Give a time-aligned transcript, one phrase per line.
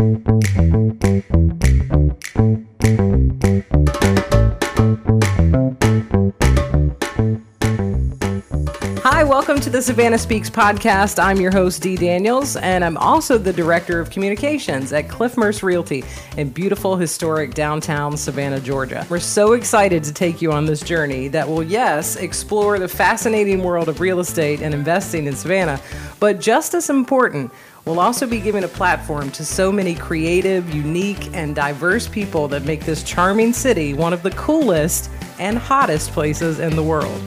[0.00, 1.59] Thank you.
[9.80, 11.18] The Savannah Speaks podcast.
[11.18, 15.62] I'm your host, Dee Daniels, and I'm also the Director of Communications at Cliff Murse
[15.62, 16.04] Realty
[16.36, 19.06] in beautiful, historic downtown Savannah, Georgia.
[19.08, 23.62] We're so excited to take you on this journey that will, yes, explore the fascinating
[23.62, 25.80] world of real estate and investing in Savannah,
[26.20, 27.50] but just as important,
[27.86, 32.64] We'll also be giving a platform to so many creative, unique, and diverse people that
[32.64, 37.20] make this charming city one of the coolest and hottest places in the world.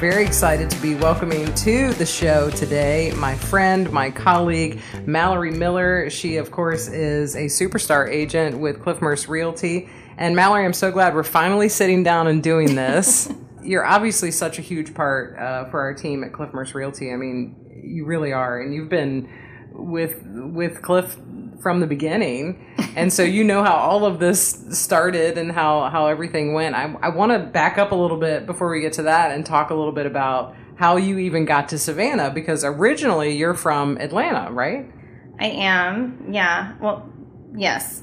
[0.00, 6.08] Very excited to be welcoming to the show today my friend, my colleague, Mallori Miller.
[6.08, 9.90] She, of course, is a superstar agent with Cliff Murse Realty.
[10.16, 13.30] And Mallori, I'm so glad we're finally sitting down and doing this.
[13.62, 17.12] You're obviously such a huge part uh, for our team at Cliff Murse Realty.
[17.12, 19.28] I mean, you really are, and you've been
[19.70, 21.14] with with Cliff
[21.60, 22.64] from the beginning,
[22.96, 26.74] and so you know how all of this started and how how everything went.
[26.74, 29.44] I, I want to back up a little bit before we get to that and
[29.44, 33.98] talk a little bit about how you even got to Savannah because originally you're from
[33.98, 34.90] Atlanta, right?
[35.38, 36.28] I am.
[36.32, 36.74] Yeah.
[36.80, 37.10] Well,
[37.54, 38.02] yes.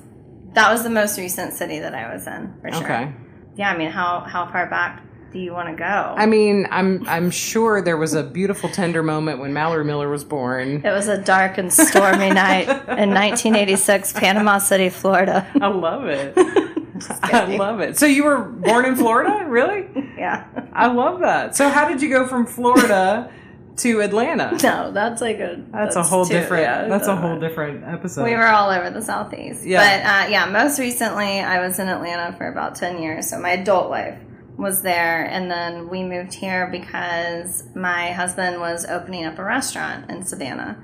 [0.53, 2.83] That was the most recent city that I was in, for sure.
[2.83, 3.13] Okay.
[3.55, 5.85] Yeah, I mean, how how far back do you want to go?
[5.85, 10.23] I mean, I'm I'm sure there was a beautiful tender moment when Mallori Miller was
[10.23, 10.85] born.
[10.85, 15.45] it was a dark and stormy night in 1986, Panama City, Florida.
[15.61, 16.33] I love it.
[17.21, 17.97] I love it.
[17.97, 19.87] So you were born in Florida, really?
[20.17, 20.45] Yeah.
[20.73, 21.55] I love that.
[21.55, 23.31] So how did you go from Florida
[23.77, 24.57] to Atlanta?
[24.63, 26.63] No, that's like a That's, a whole too- different.
[26.63, 28.23] yeah, that's a whole different episode.
[28.23, 29.63] We were all over the southeast.
[29.63, 29.79] Yeah.
[29.81, 33.29] But uh, yeah, most recently I was in Atlanta for about 10 years.
[33.29, 34.17] So my adult life
[34.57, 35.23] was there.
[35.25, 40.83] And then we moved here because my husband was opening up a restaurant in Savannah.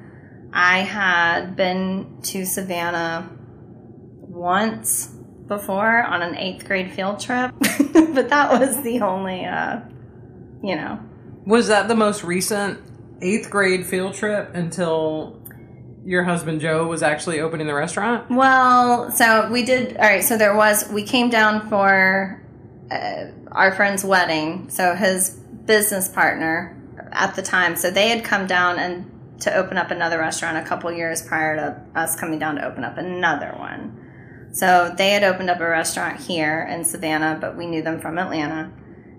[0.54, 3.30] I had been to Savannah
[4.20, 5.08] once
[5.48, 9.80] before on an eighth grade field trip, but that was the only, uh,
[10.64, 11.00] you know,
[11.46, 12.80] Was that the most recent
[13.22, 15.42] eighth grade field trip until
[16.06, 18.30] your husband Joe was actually opening the restaurant?
[18.30, 19.98] Well, so we did.
[19.98, 20.24] All right.
[20.24, 20.90] So there was.
[20.90, 22.42] We came down for
[22.92, 24.70] uh, our friend's wedding.
[24.70, 25.30] So his
[25.66, 26.80] business partner
[27.12, 27.76] at the time.
[27.76, 29.10] So they had come down and
[29.42, 32.84] to open up another restaurant a couple years prior to us coming down to open
[32.84, 34.00] up another one.
[34.54, 38.18] So they had opened up a restaurant here in Savannah, but we knew them from
[38.18, 38.72] Atlanta.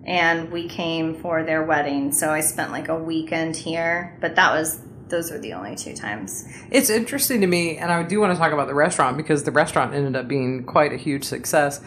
[0.06, 2.12] And we came for their wedding.
[2.12, 5.94] So I spent like a weekend here, but that was those were the only two
[5.94, 6.46] times.
[6.70, 9.52] It's interesting to me, and I do want to talk about the restaurant because the
[9.52, 11.80] restaurant ended up being quite a huge success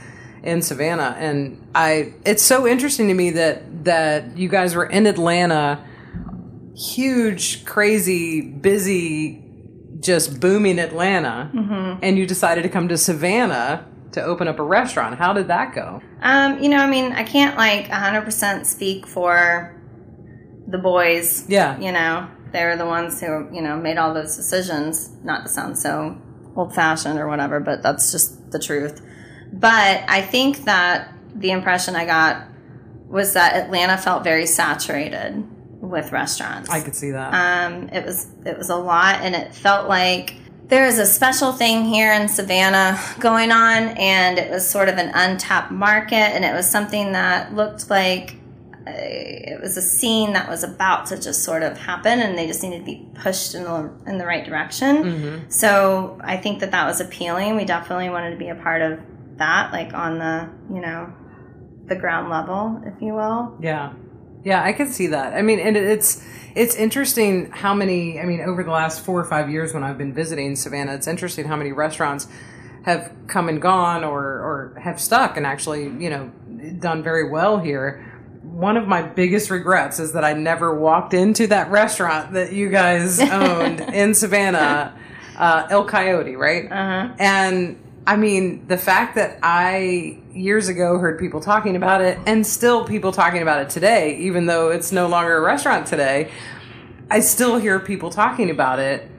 [0.43, 1.15] in Savannah.
[1.17, 5.83] And I, it's so interesting to me that that you guys were in Atlanta,
[6.75, 9.43] huge, crazy, busy,
[9.99, 11.49] just booming Atlanta,
[12.01, 15.17] and you decided to come to Savannah to open up a restaurant.
[15.17, 16.01] How did that go?
[16.21, 19.75] Um, you know, I mean, I can't like 100% speak for
[20.67, 21.47] the boys.
[21.47, 21.79] Yeah.
[21.79, 25.77] You know, they're the ones who, you know, made all those decisions, not to sound
[25.77, 26.19] so
[26.55, 29.01] old fashioned or whatever, but that's just the truth.
[29.59, 32.47] But I think that the impression I got
[33.07, 35.43] was that Atlanta felt very saturated
[35.81, 36.69] with restaurants.
[36.69, 37.33] I could see that.
[37.33, 40.35] Um, it was it was a lot, and it felt like
[40.67, 44.97] there is a special thing here in Savannah going on, and it was sort of
[44.97, 48.35] an untapped market, and it was something that looked like
[48.85, 52.45] uh, it was a scene that was about to just sort of happen, and they
[52.45, 55.03] just needed to be pushed in the in the right direction.
[55.49, 57.55] So I think that that was appealing.
[57.55, 58.99] We definitely wanted to be a part of
[59.37, 61.13] that, like on the you know
[61.87, 63.57] the ground level, if you will.
[63.61, 63.93] Yeah.
[64.43, 65.33] Yeah, I can see that.
[65.33, 66.23] I mean, and it's
[66.55, 68.19] it's interesting how many.
[68.19, 71.07] I mean, over the last four or five years when I've been visiting Savannah, it's
[71.07, 72.27] interesting how many restaurants
[72.83, 76.27] have come and gone, or or have stuck and actually, you know,
[76.79, 78.03] done very well here.
[78.43, 82.69] One of my biggest regrets is that I never walked into that restaurant that you
[82.69, 84.97] guys owned in Savannah,
[85.37, 86.71] uh, El Coyote, right?
[86.71, 87.13] Uh-huh.
[87.19, 92.47] And I mean, the fact that I years ago heard people talking about it and
[92.47, 96.31] still people talking about it today, even though it's no longer a restaurant today,
[97.11, 99.11] I still hear people talking about it.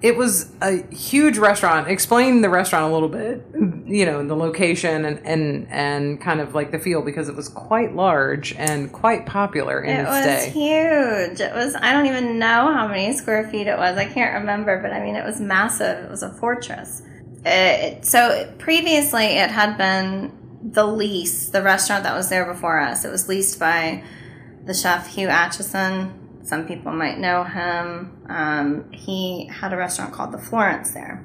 [0.00, 1.88] It was a huge restaurant.
[1.88, 3.44] Explain the restaurant a little bit,
[3.86, 7.50] you know, the location and, and, and kind of like the feel because it was
[7.50, 10.32] quite large and quite popular in It its day.
[10.32, 11.40] It was huge.
[11.40, 13.98] It was, I don't even know how many square feet it was.
[13.98, 16.02] I can't remember, but I mean, it was massive.
[16.06, 17.02] It was a fortress.
[17.44, 23.04] It, so previously, it had been the lease, the restaurant that was there before us.
[23.04, 24.04] It was leased by
[24.64, 26.46] the chef Hugh Acheson.
[26.46, 28.22] Some people might know him.
[28.28, 31.24] Um, he had a restaurant called the Florence there.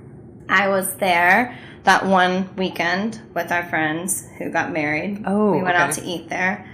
[0.50, 5.24] I was there that one weekend with our friends who got married.
[5.26, 6.70] Oh, we went out to eat there.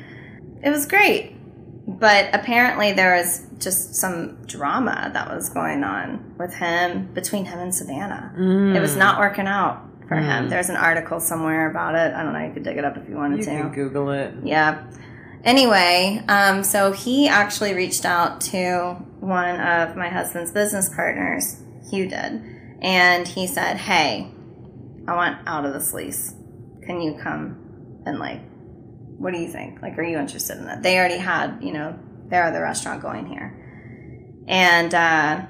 [0.63, 1.35] It was great,
[1.87, 7.59] but apparently there was just some drama that was going on with him between him
[7.59, 8.33] and Savannah.
[8.75, 10.49] It was not working out for him.
[10.49, 12.13] There's an article somewhere about it.
[12.13, 12.45] I don't know.
[12.45, 13.51] You could dig it up if you wanted You to.
[13.51, 14.33] can Google it.
[14.43, 14.83] Yeah.
[15.43, 22.07] Anyway, um, so he actually reached out to one of my husband's business partners, Hugh
[22.07, 22.41] did,
[22.81, 24.31] and he said, Hey,
[25.07, 26.33] I want out of this lease.
[26.85, 28.39] Can you come and, like,
[29.17, 29.81] what do you think?
[29.81, 30.83] Like, are you interested in that?
[30.83, 33.59] They already had, you know, their other restaurant going here.
[34.47, 35.45] And, uh,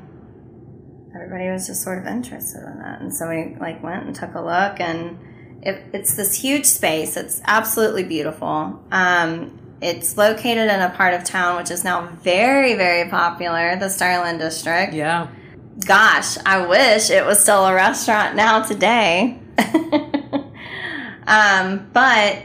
[1.16, 3.02] everybody was just sort of interested in that.
[3.02, 5.18] And so we like went and took a look and
[5.62, 7.16] it, it's this huge space.
[7.16, 8.84] It's absolutely beautiful.
[8.92, 13.90] Um, it's located in a part of town which is now very, very popular, the
[13.90, 14.94] Starland District.
[14.94, 15.28] Yeah.
[15.86, 19.40] Gosh, I wish it was still a restaurant now today.
[21.28, 22.44] um, but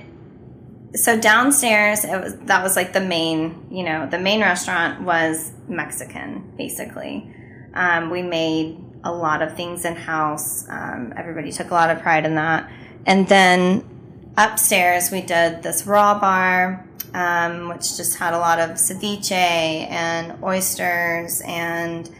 [0.94, 5.52] so downstairs, it was that was like the main, you know, the main restaurant was
[5.68, 7.34] Mexican, basically.
[7.74, 10.66] Um, we made a lot of things in house.
[10.68, 12.70] Um, everybody took a lot of pride in that.
[13.06, 13.84] And then
[14.36, 20.42] upstairs, we did this raw bar, um, which just had a lot of ceviche and
[20.42, 22.10] oysters and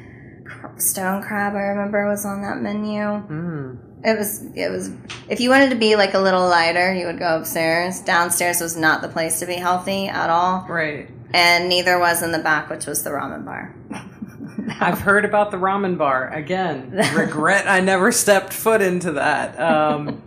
[0.81, 1.55] stone crab.
[1.55, 3.01] I remember was on that menu.
[3.01, 3.79] Mm.
[4.05, 4.91] It was it was
[5.29, 8.01] if you wanted to be like a little lighter, you would go upstairs.
[8.01, 11.09] Downstairs was not the place to be healthy at all, Right.
[11.35, 13.75] and neither was in the back, which was the ramen bar.
[14.81, 16.33] I've heard about the ramen bar.
[16.33, 19.59] Again, regret I never stepped foot into that.
[19.59, 20.23] Um,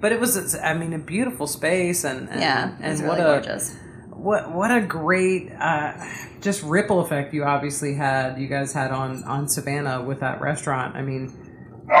[0.00, 3.20] but it was, I mean, a beautiful space, and, and yeah, and was what really
[3.20, 3.76] a gorgeous.
[4.20, 5.92] What what a great uh,
[6.40, 8.38] just ripple effect you obviously had.
[8.38, 10.96] You guys had on on Savannah with that restaurant.
[10.96, 11.32] I mean,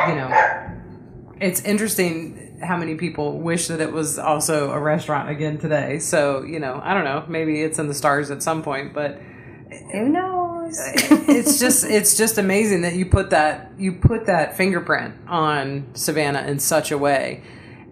[0.08, 0.30] you know,
[1.40, 5.98] it's interesting how many people wish that it was also a restaurant again today.
[5.98, 7.24] So you know, I don't know.
[7.28, 9.18] Maybe it's in the stars at some point, but
[9.92, 10.78] Who knows?
[11.28, 16.42] it's just it's just amazing that you put that you put that fingerprint on Savannah
[16.42, 17.42] in such a way.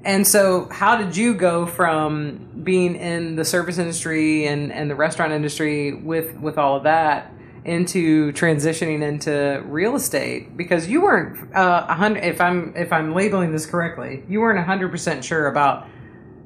[0.05, 4.95] And so how did you go from being in the service industry and, and the
[4.95, 7.33] restaurant industry with with all of that
[7.65, 13.53] into transitioning into real estate because you weren't uh, hundred if I'm if I'm labeling
[13.53, 15.87] this correctly you weren't hundred percent sure about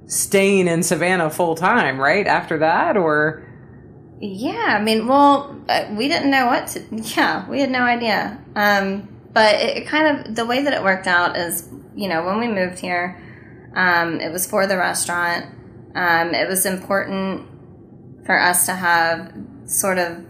[0.06, 3.46] staying in Savannah full time right after that or
[4.20, 6.82] Yeah, I mean, well, uh, we didn't know what to.
[6.92, 8.38] Yeah, we had no idea.
[8.54, 12.24] Um, but it, it kind of the way that it worked out is, you know,
[12.24, 13.20] when we moved here,
[13.74, 15.46] um, it was for the restaurant.
[15.94, 17.46] Um, it was important
[18.24, 19.32] for us to have
[19.66, 20.24] sort of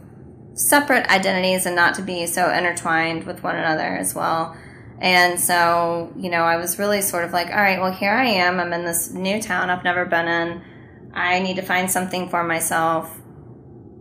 [0.54, 4.56] separate identities and not to be so intertwined with one another as well.
[5.00, 8.26] And so, you know, I was really sort of like, all right, well, here I
[8.26, 8.60] am.
[8.60, 10.62] I'm in this new town I've never been in.
[11.12, 13.20] I need to find something for myself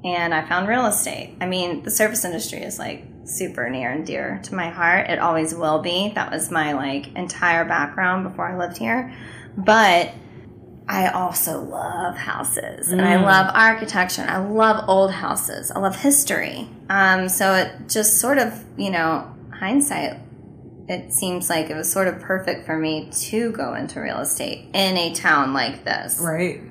[0.03, 1.37] and I found real estate.
[1.41, 5.09] I mean, the service industry is like super near and dear to my heart.
[5.09, 6.11] It always will be.
[6.15, 9.13] That was my like entire background before I lived here.
[9.57, 10.11] But
[10.87, 13.23] I also love houses and I Mm.
[13.23, 14.21] love architecture.
[14.23, 15.71] and I love old houses.
[15.71, 16.67] I love history.
[16.89, 20.17] Um, so it just sort of, you know, hindsight,
[20.89, 24.65] it seems like it was sort of perfect for me to go into real estate
[24.73, 26.19] in a town like this.
[26.19, 26.61] right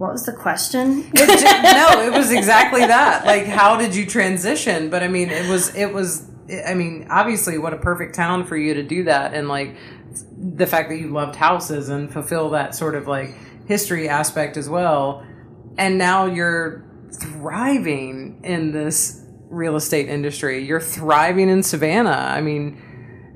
[0.00, 1.04] What was the question?
[1.14, 3.26] No, it was exactly that.
[3.26, 4.88] Like, how did you transition?
[4.88, 6.26] But I mean, it was, it was,
[6.66, 9.34] I mean, obviously, what a perfect town for you to do that.
[9.34, 9.76] And like
[10.38, 13.34] the fact that you loved houses and fulfill that sort of like
[13.66, 15.22] history aspect as well.
[15.76, 20.64] And now you're thriving in this real estate industry.
[20.64, 22.10] You're thriving in Savannah.
[22.10, 22.80] I mean,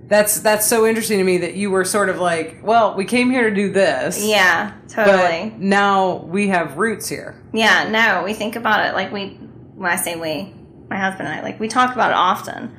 [0.07, 3.31] that's that's so interesting to me that you were sort of like, well, we came
[3.31, 4.23] here to do this.
[4.25, 5.55] yeah, But totally.
[5.59, 7.43] now we have roots here.
[7.53, 9.29] Yeah, no, we think about it like we,
[9.75, 10.55] when I say we,
[10.91, 12.77] my husband and I, like we talk about it often.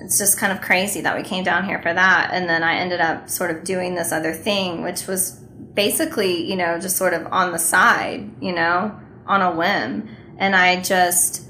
[0.00, 2.30] It's just kind of crazy that we came down here for that.
[2.32, 5.32] And then I ended up sort of doing this other thing, which was
[5.74, 10.08] basically, you know, just sort of on the side, you know, on a whim.
[10.38, 11.48] And I just,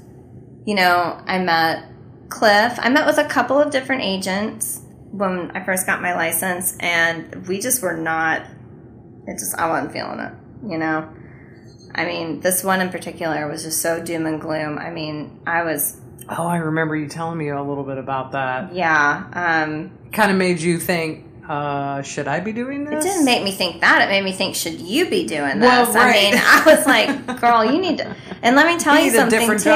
[0.65, 1.85] you know, I met
[2.29, 2.73] Cliff.
[2.79, 7.47] I met with a couple of different agents when I first got my license, and
[7.47, 8.41] we just were not,
[9.27, 10.33] it just, I wasn't feeling it,
[10.67, 11.09] you know?
[11.95, 14.77] I mean, this one in particular was just so doom and gloom.
[14.77, 15.97] I mean, I was,
[16.31, 18.75] Oh, I remember you telling me a little bit about that.
[18.75, 19.25] yeah.
[19.33, 23.03] Um, Kind of made you think, uh, should I be doing this?
[23.03, 24.03] it didn't make me think that.
[24.03, 25.67] It made me think, should you be doing this?
[25.67, 26.31] Well, I right.
[26.33, 28.15] mean, I was like, girl, you need to.
[28.43, 29.69] And let me tell He you something too.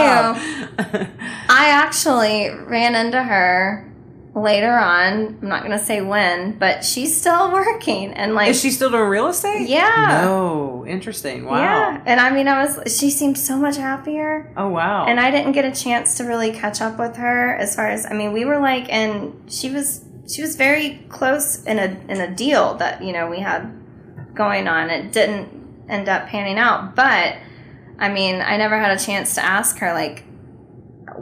[1.50, 3.92] I actually ran into her
[4.36, 5.38] later on.
[5.42, 8.90] I'm not going to say when, but she's still working and like Is she still
[8.90, 9.68] doing real estate?
[9.68, 10.22] Yeah.
[10.24, 10.86] No.
[10.88, 11.46] Interesting.
[11.46, 11.58] Wow.
[11.58, 12.04] Yeah.
[12.06, 14.52] And I mean, I was she seemed so much happier.
[14.58, 15.06] Oh wow.
[15.06, 18.06] And I didn't get a chance to really catch up with her as far as
[18.06, 22.22] I mean, we were like and she was she was very close in a in
[22.22, 23.72] a deal that, you know, we had
[24.34, 24.90] going on.
[24.90, 27.38] It didn't end up panning out, but
[28.00, 30.24] I mean, I never had a chance to ask her like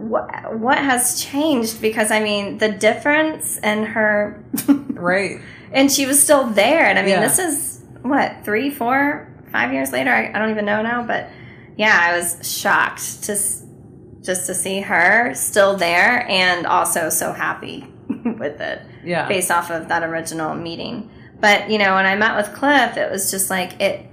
[0.09, 4.43] what what has changed because I mean, the difference in her
[4.89, 5.39] right.
[5.71, 6.85] and she was still there.
[6.85, 7.21] And I mean, Yeah.
[7.27, 10.11] this is what three, four, five years later.
[10.11, 11.29] I, I don't even know now, but
[11.77, 17.87] yeah, I was shocked to just to see her still there and also so happy
[18.09, 19.27] with it Yeah.
[19.27, 21.09] based off of that original meeting.
[21.39, 24.05] But you know, when I met with Cliff, it was just like it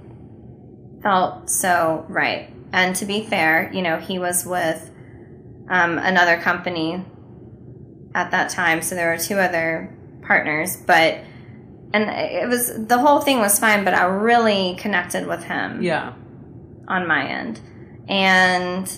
[1.03, 2.51] felt so right.
[2.71, 4.89] And to be fair, you know, he was with
[5.69, 7.03] um, another company
[8.15, 10.77] at that time, so there were two other partners.
[10.77, 11.19] But
[11.93, 16.13] and it was the whole thing was fine, but I really connected with him Yeah.
[16.87, 17.59] on my end.
[18.07, 18.91] And,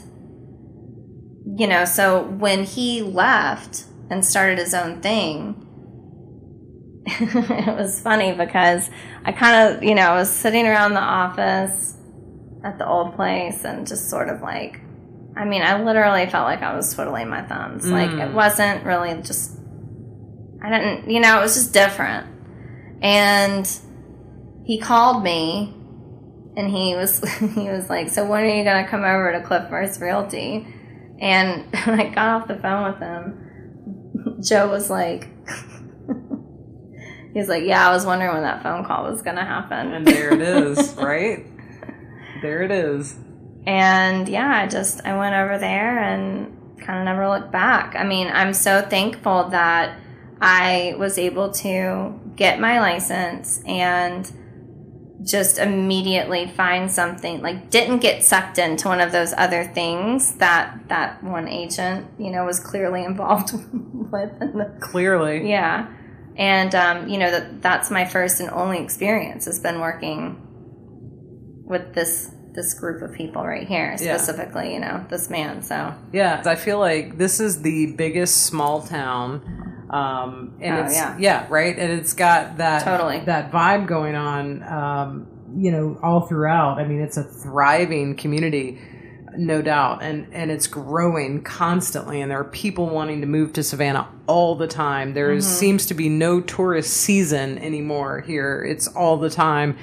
[1.57, 5.67] you know, so when he left and started his own thing,
[7.05, 8.89] it was funny because
[9.25, 11.95] I kind of, you know, I was sitting around the office
[12.63, 14.79] at the old place and just sort of like,
[15.35, 17.89] I mean, I literally felt like I was twiddling my thumbs.
[17.89, 18.33] Like, it Mm.
[18.33, 19.57] wasn't really just,
[20.61, 22.27] I didn't, you know, it was just different.
[23.01, 23.65] And
[24.65, 25.73] he called me
[26.57, 27.19] and he was
[27.55, 30.67] he was like, "So when are you gonna come over to Cliff Murse Realty?"
[31.19, 35.29] And when I got off the phone with him, Joe was like,
[37.33, 40.33] "He's like, yeah, I was wondering when that phone call was gonna happen." And there
[40.33, 41.45] it is, right?
[42.41, 43.15] There it is.
[43.65, 47.95] And yeah, I just I went over there and kind of never looked back.
[47.95, 49.99] I mean, I'm so thankful that
[50.41, 54.31] I was able to get my license and
[55.23, 60.79] just immediately find something like didn't get sucked into one of those other things that
[60.87, 63.51] that one agent you know was clearly involved
[64.11, 64.31] with
[64.79, 65.47] Clearly.
[65.47, 65.87] yeah
[66.35, 70.41] and um, you know that that's my first and only experience has been working
[71.65, 74.17] with this this group of people right here Yeah.
[74.17, 78.81] specifically you know this man so Yeah, I feel like this is the biggest small
[78.81, 79.41] town,
[79.89, 81.45] um, and Oh, it's yeah.
[81.49, 83.21] right, and it's got that Totally.
[83.25, 86.77] that vibe going on, um, you know, all throughout.
[86.79, 88.79] I mean, it's a thriving community,
[89.37, 93.63] no doubt, and and it's growing constantly, and there are people wanting to move to
[93.63, 95.13] Savannah all the time.
[95.13, 99.75] There is- seems to be no tourist season anymore here; it's all the time.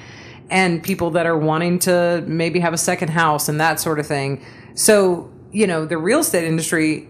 [0.49, 4.07] And people that are wanting to maybe have a second house and that sort of
[4.07, 4.43] thing.
[4.73, 7.07] So, you know, the real estate industry,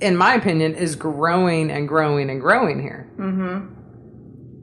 [0.00, 3.10] in my opinion, is growing and growing and growing here.
[3.18, 3.74] mm-hmm.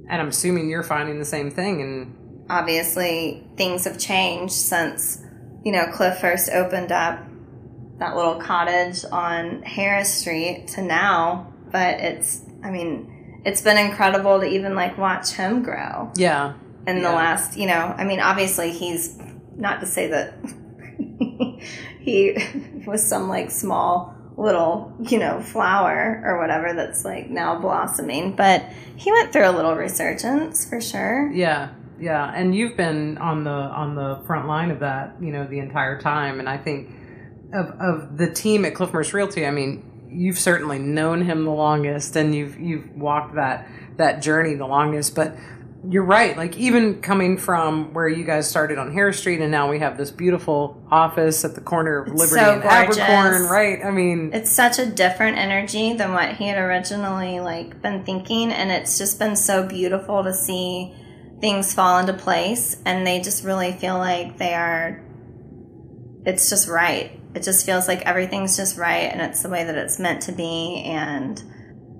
[0.08, 1.82] And I'm assuming you're finding the same thing.
[1.82, 2.16] And
[2.50, 5.22] obviously things have changed since
[5.64, 7.20] you know cliff first opened up
[7.98, 14.40] that little cottage on harris street to now but it's i mean it's been incredible
[14.40, 16.54] to even like watch him grow yeah,
[16.88, 19.18] in the last you know i mean obviously he's
[19.56, 20.34] not to say that
[22.00, 22.38] he
[22.86, 28.62] was some like small little you know flower or whatever that's like now blossoming but
[28.98, 32.32] he went through a little resurgence for sure yeah, yeah.
[32.34, 36.00] And you've been on the on the front line of that, you know, the entire
[36.00, 36.40] time.
[36.40, 36.90] And I think
[37.54, 39.46] of of the team at Cliff Murse Realty.
[39.46, 44.56] I mean, you've certainly known him the longest, and you've you've walked that that journey
[44.56, 45.16] the longest.
[45.16, 45.36] But
[45.90, 46.36] you're right.
[46.36, 49.98] Like even coming from where you guys started on Harris Street, and now we have
[49.98, 52.64] this beautiful office at the corner of Liberty so and.
[52.64, 53.50] Abercorn.
[53.50, 53.84] Right.
[53.84, 58.52] I mean, it's such a different energy than what he had originally like been thinking
[58.52, 60.94] and it's just been so beautiful to see
[61.40, 65.04] things fall into place and they just really feel like they are
[66.26, 69.76] it's just right it just feels like everything's just right and it's the way that
[69.76, 71.44] it's meant to be and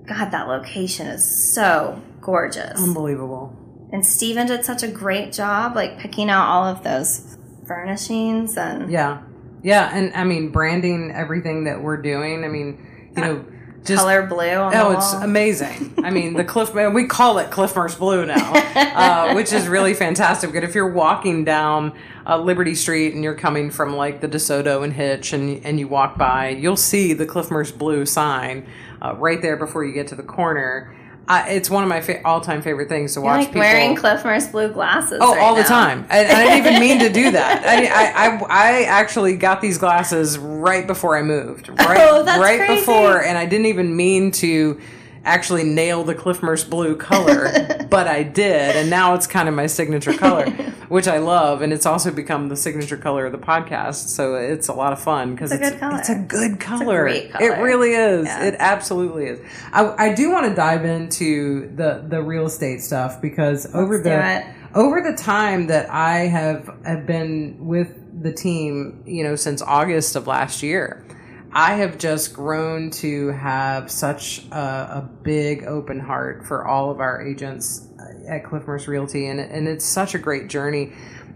[0.06, 3.65] god that location is so gorgeous unbelievable.
[3.92, 8.90] And steven did such a great job like picking out all of those furnishings and
[8.90, 9.22] Yeah.
[9.62, 9.90] Yeah.
[9.92, 12.44] And I mean, branding everything that we're doing.
[12.44, 13.44] I mean, you know,
[13.86, 15.94] just color blue on Oh, it's amazing.
[16.02, 19.94] I mean, the Cliff, we call it Cliff Murse Blue now, uh, which is really
[19.94, 20.52] fantastic.
[20.52, 24.82] But if you're walking down uh, Liberty Street and you're coming from like the DeSoto
[24.82, 28.66] and Hitch and, and you walk by, you'll see the Cliff Murse Blue sign
[29.00, 30.95] uh, right there before you get to the corner.
[31.28, 33.60] I, it's one of my fa- all-time favorite things to You're watch like people.
[33.62, 35.18] wearing Cliff Murse blue glasses.
[35.20, 36.06] Oh, right all the time.
[36.08, 37.64] And I didn't even mean to do that.
[37.66, 41.68] I, I, I, I actually got these glasses right before I moved.
[41.78, 42.80] Oh, right, Oh, that's right crazy.
[42.80, 44.80] before, and I didn't even mean to
[45.24, 47.50] actually nail the Cliff Murse blue color,
[47.90, 50.44] but I did, and now it's kind of my signature color,
[50.88, 54.08] which I love, and it's also become the signature color of the podcast.
[54.08, 55.98] So it's a lot of fun because It's a it's, good color.
[55.98, 57.06] it's a good color.
[57.08, 58.26] It really is.
[58.26, 58.44] Yeah.
[58.44, 59.40] It absolutely is.
[59.72, 64.44] I, I do want to dive into the the real estate stuff because over the
[64.74, 70.16] over the time that I have have been with the team, you know, since August
[70.16, 71.04] of last year,
[71.52, 77.00] I have just grown to have such a, a big open heart for all of
[77.00, 77.88] our agents
[78.28, 80.92] at Cliff Murse Realty, and and it's such a great journey.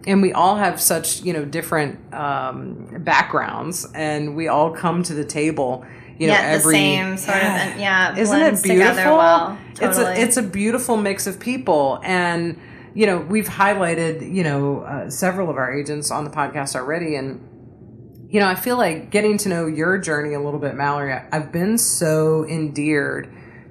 [0.06, 5.14] And we all have such you know different um, backgrounds, and we all come to
[5.14, 5.84] the table.
[6.18, 7.42] You know, Yet the every same sort of-
[7.78, 9.16] yeah, isn't it beautiful?
[9.16, 9.58] well.
[9.80, 12.60] It's a it's a beautiful mix of people, and
[12.92, 17.14] you know we've highlighted you know uh, several of our agents on the podcast already,
[17.16, 17.46] and
[18.30, 21.28] you know I feel like getting to know your journey a little bit, Mallori.
[21.32, 23.28] I've been so endeared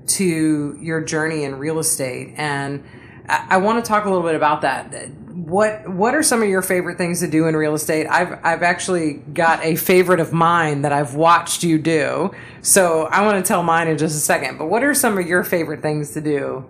[0.07, 2.83] to your journey in real estate, and
[3.27, 5.11] I, I want to talk a little bit about that.
[5.11, 8.05] What what are some of your favorite things to do in real estate?
[8.07, 12.31] I've I've actually got a favorite of mine that I've watched you do.
[12.61, 14.57] So I want to tell mine in just a second.
[14.57, 16.69] But what are some of your favorite things to do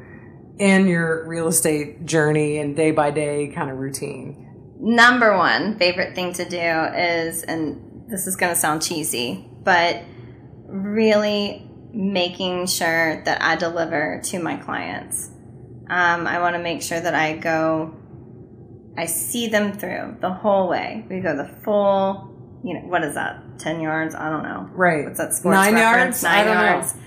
[0.60, 4.49] in your real estate journey and day by day kind of routine?
[4.79, 10.01] Number one favorite thing to do is, and this is going to sound cheesy, but
[10.65, 15.27] really making sure that I deliver to my clients.
[15.89, 17.95] Um, I want to make sure that I go,
[18.98, 21.05] I see them through the whole way.
[21.09, 23.41] We go the full, you know, what is that?
[23.59, 24.13] 10 yards?
[24.15, 24.69] I don't know.
[24.71, 25.05] Right.
[25.05, 26.21] What's that sports Nine reference?
[26.21, 26.24] yards?
[26.24, 27.03] I Nine don't know.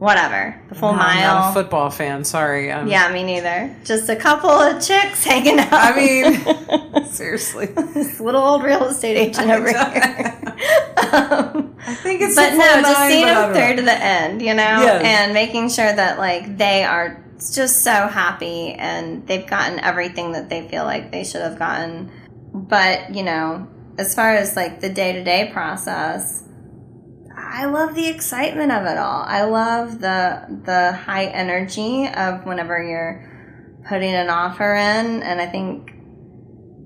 [0.00, 0.58] Whatever.
[0.70, 2.24] The full I'm not a football fan.
[2.24, 2.72] Sorry.
[2.72, 3.76] Um, yeah, me neither.
[3.84, 5.68] Just a couple of chicks hanging out.
[5.70, 7.66] I mean, seriously.
[7.66, 9.76] this little old real estate agent over here.
[11.12, 14.54] um, I think it's but the no, just seeing them through to the end, you
[14.54, 15.02] know, Yes.
[15.04, 20.48] and making sure that like they are just so happy and they've gotten everything that
[20.48, 22.10] they feel like they should have gotten.
[22.54, 26.42] But you know, as far as like the day to day process,
[27.52, 29.24] I love the excitement of it all.
[29.26, 35.46] I love the the high energy of whenever you're putting an offer in, and I
[35.46, 35.90] think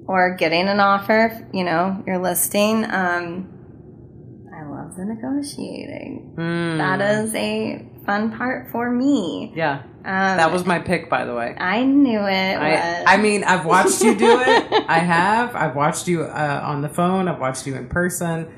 [0.06, 2.84] or getting an offer, you know, your listing.
[2.84, 3.50] Um,
[4.54, 6.34] I love the negotiating.
[6.36, 6.78] Mm.
[6.78, 9.52] That is a fun part for me.
[9.54, 9.82] Yeah.
[9.82, 11.54] Um, That was my pick, by the way.
[11.56, 13.04] I knew it I, was.
[13.06, 14.84] I mean, I've watched you do it.
[14.88, 15.56] I have.
[15.56, 17.28] I've watched you uh, on the phone.
[17.28, 18.48] I've watched you in person,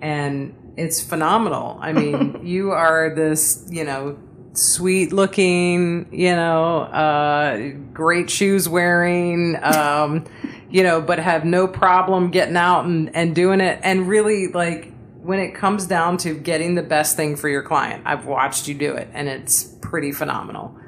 [0.00, 1.78] and it's phenomenal.
[1.80, 4.18] I mean, you are this, you know,
[4.52, 10.24] sweet looking, you know, uh, great shoes wearing, um,
[10.70, 13.80] you know, but have no problem getting out and, and doing it.
[13.82, 18.02] And really, like, when it comes down to getting the best thing for your client,
[18.06, 20.78] I've watched you do it, and it's pretty phenomenal.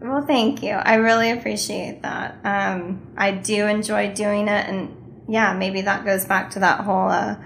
[0.00, 0.72] Well, thank you.
[0.72, 2.38] I really appreciate that.
[2.44, 7.08] Um, I do enjoy doing it, and yeah, maybe that goes back to that whole,
[7.08, 7.36] uh,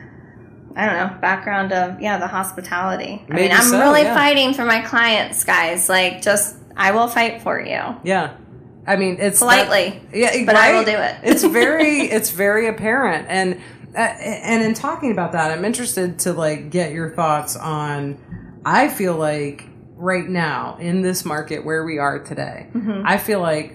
[0.77, 3.25] I don't know, background of yeah, the hospitality.
[3.31, 4.15] I mean, I'm so, really yeah.
[4.15, 5.89] fighting for my clients, guys.
[5.89, 8.37] Like, just I will fight for you Yeah.
[8.87, 10.03] I mean, it's that- politely.
[10.13, 11.17] yeah, but I will do it.
[11.23, 13.61] it's very, it's very apparent, and
[13.97, 18.19] uh, and in talking about that, I'm interested to like get your thoughts on.
[18.67, 19.65] I feel like
[19.97, 23.07] right now in this market where we are today, Mm-hmm.
[23.07, 23.75] I feel like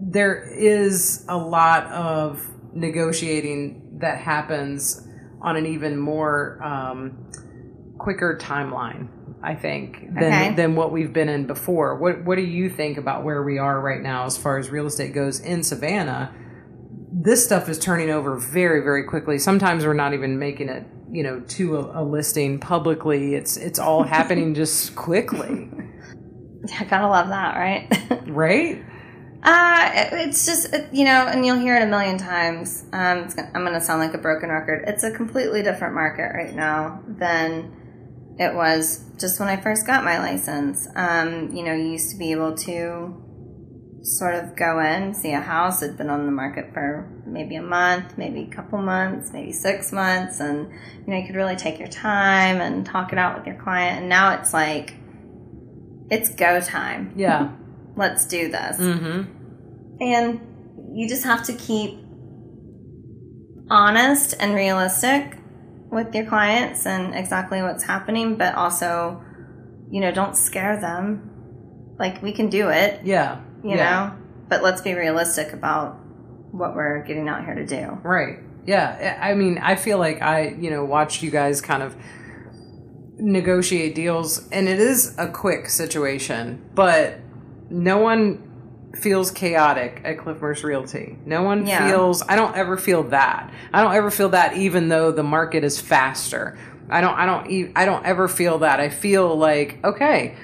[0.00, 5.07] there is a lot of negotiating that happens
[5.40, 7.28] on an even more um,
[7.98, 9.08] quicker timeline.
[9.40, 10.54] I think than Okay.
[10.54, 11.96] than what we've been in before.
[11.96, 14.86] What what do you think about where we are right now as far as real
[14.86, 16.34] estate goes in Savannah?
[17.12, 19.38] This stuff is turning over very very quickly.
[19.38, 23.36] Sometimes we're not even making it, you know, to a, a listing publicly.
[23.36, 25.70] It's it's all happening just quickly,
[26.80, 27.88] I gotta love that, right?
[28.26, 28.82] right?
[29.42, 32.84] Uh, it's just you know, and you'll hear it a million times.
[32.92, 34.84] Um, it's gonna, I'm going to sound like a broken record.
[34.86, 40.04] It's a completely different market right now than it was just when I first got
[40.04, 40.88] my license.
[40.94, 43.24] Um, you know, you used to be able to
[44.02, 45.82] sort of go in, see a house.
[45.82, 49.92] It'd been on the market for maybe a month, maybe a couple months, maybe six
[49.92, 50.70] months, and
[51.06, 54.00] you know, you could really take your time and talk it out with your client.
[54.00, 54.94] And now it's like,
[56.10, 57.12] it's go time.
[57.16, 57.52] Yeah.
[57.98, 58.76] Let's do this.
[58.78, 60.02] Mm-hmm.
[60.02, 60.40] And
[60.96, 61.98] you just have to keep
[63.70, 65.36] honest and realistic
[65.90, 69.22] with your clients and exactly what's happening, but also,
[69.90, 71.24] you know, don't scare them.
[71.98, 73.40] like we can do it, Yeah.
[73.64, 73.76] you yeah.
[73.90, 74.16] know.
[74.48, 75.98] But let's be realistic about
[76.52, 77.98] what we're getting out here to do.
[78.04, 78.38] Right.
[78.66, 79.18] Yeah.
[79.20, 81.96] I I mean, I feel like I, you know, watched you guys kind of
[83.18, 87.18] negotiate deals, and it is a quick situation, but
[87.70, 88.44] no one
[88.94, 91.18] feels chaotic at Cliff Murse Realty.
[91.24, 91.88] No one Yeah.
[91.88, 93.52] feels, I don't ever feel that.
[93.72, 96.58] I don't ever feel that even though the market is faster.
[96.90, 98.80] I don't, I don't, I don't ever feel that.
[98.80, 100.34] I feel like, okay,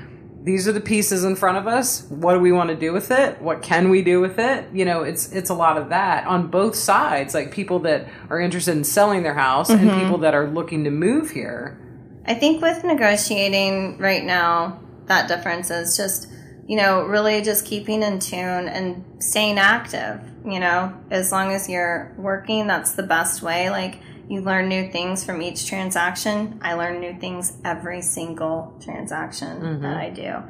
[0.42, 2.02] these are the pieces in front of us.
[2.10, 3.40] What do we want to do with it?
[3.40, 4.66] What can we do with it?
[4.74, 7.32] You know, it's it's a lot of that on both sides.
[7.32, 10.00] Like people that are interested in selling their house and mm-hmm.
[10.00, 11.80] people that are looking to move here.
[12.26, 16.28] I think with negotiating right now, that difference is just,
[16.66, 20.20] you know, really just keeping in tune and staying active.
[20.44, 23.70] You know, as long as you're working, that's the best way.
[23.70, 26.58] Like, you learn new things from each transaction.
[26.62, 29.86] I learn new things every single transaction that mm-hmm.
[29.86, 30.42] I do.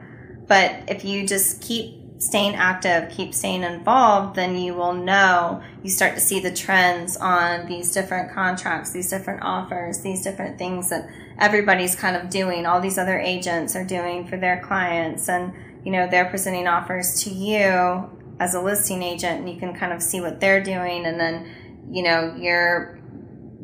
[0.46, 5.90] But if you just keep staying active, keep staying involved, then you will know, you
[5.90, 10.90] start to see the trends on these different contracts, these different offers, these different things
[10.90, 12.66] that everybody's kind of doing.
[12.66, 15.53] All these other agents are doing for their clients, and
[15.85, 19.92] you know, they're presenting offers to you as a listing agent, and you can kind
[19.92, 21.49] of see what they're doing, and then
[21.90, 22.99] you know, you're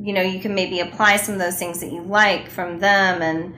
[0.03, 3.21] you know, you can maybe apply some of those things that you like from them
[3.21, 3.55] and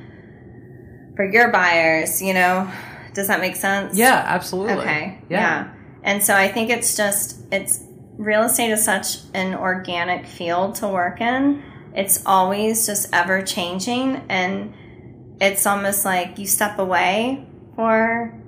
[1.15, 2.71] for your buyers, you know.
[3.15, 3.97] Does that make sense?
[3.97, 4.75] Yeah, absolutely.
[4.75, 5.19] Okay.
[5.29, 5.41] Yeah.
[5.41, 5.75] Yeah.
[6.03, 7.85] And so I think it's just it's
[8.17, 11.63] real estate is such an organic field to work in.
[11.95, 14.75] It's always just ever changing and
[15.41, 17.47] it's almost like you step away
[17.77, 18.42] for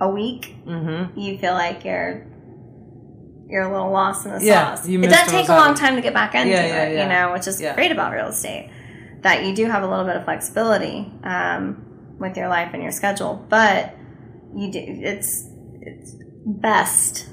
[0.00, 1.18] a week, Mm-hmm.
[1.18, 2.26] you feel like you're
[3.48, 4.86] you're a little lost in the Yeah, sauce.
[4.88, 7.32] it does take a long time to get back into Yeah, yeah, it, you know,
[7.32, 8.70] which is great about real estate.
[9.22, 12.92] That you do have a little bit of flexibility um, with your life and your
[12.92, 13.94] schedule, but
[14.54, 15.46] you do it's
[15.82, 16.14] it's
[16.46, 17.28] best,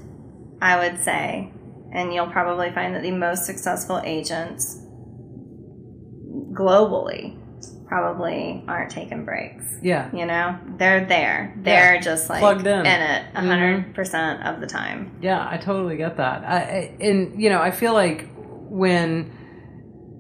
[0.62, 1.52] I would say,
[1.94, 4.82] and you'll probably find that the most successful agents
[6.54, 7.37] globally
[7.88, 9.64] probably aren't taking breaks.
[9.82, 10.10] Yeah.
[10.14, 11.54] You know, they're there.
[11.58, 12.86] They're just like Plugged in.
[12.86, 13.92] in it 100 mm-hmm.
[13.94, 15.18] percent of the time.
[15.22, 16.44] Yeah, I totally get that.
[16.44, 18.30] I, and you know, I feel like
[18.70, 19.32] when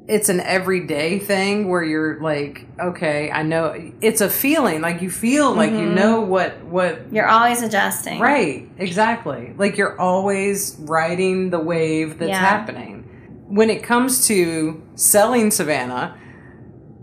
[0.07, 5.11] it's an everyday thing where you're like, okay, I know it's a feeling like you
[5.11, 5.95] feel like you mm-hmm.
[5.95, 8.19] know what what You're always adjusting.
[8.19, 12.39] right exactly like you're always riding the wave that's Yeah.
[12.39, 13.03] happening.
[13.49, 16.17] When it comes to selling Savannah,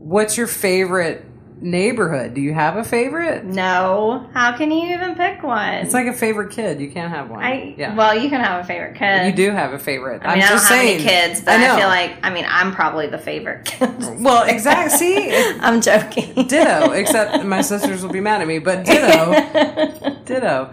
[0.04, 1.24] what's your favorite
[1.60, 2.34] neighborhood?
[2.34, 3.44] Do you have a favorite?
[3.44, 4.28] No.
[4.34, 5.74] How can you even pick one?
[5.76, 6.78] It's like a favorite kid.
[6.78, 7.42] You can't have one.
[7.42, 7.94] I yeah.
[7.94, 9.26] well, you can have a favorite kid.
[9.26, 10.22] You do have a favorite.
[10.24, 11.00] I mean, am I just have saying.
[11.00, 13.90] kids, but I I, feel like I mean I'm probably the favorite kid.
[14.24, 14.96] Well, exactly.
[14.96, 16.34] See, I'm joking.
[16.46, 16.92] ditto.
[16.92, 20.72] Except my sisters will be mad at me, but ditto, ditto.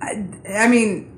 [0.00, 1.12] I, I mean,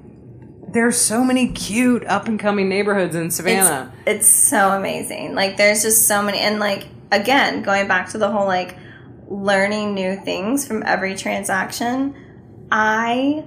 [0.72, 3.92] there's so many cute up and coming neighborhoods in Savannah.
[4.06, 5.34] It's so amazing.
[5.34, 8.76] Like there's just so many and like again, going back to the whole like
[9.28, 12.14] learning new things from every transaction,
[12.70, 13.44] I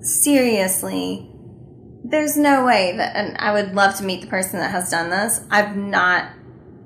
[0.00, 1.28] seriously
[2.04, 5.10] there's no way that and I would love to meet the person that has done
[5.10, 5.44] this.
[5.50, 6.30] I've not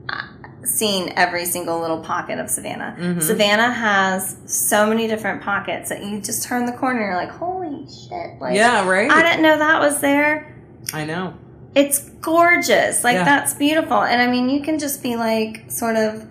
[0.08, 0.22] uh,
[0.64, 2.96] seen every single little pocket of Savannah.
[2.98, 3.20] Mm-hmm.
[3.20, 7.30] Savannah has so many different pockets that you just turn the corner and you're like,
[7.30, 9.10] "Holy shit." Like yeah, right.
[9.10, 10.56] I didn't know that was there
[10.92, 11.34] I know.
[11.76, 13.04] It's gorgeous.
[13.04, 13.24] Like Yeah.
[13.24, 14.02] that's beautiful.
[14.02, 16.26] And I mean, you can just be like sort of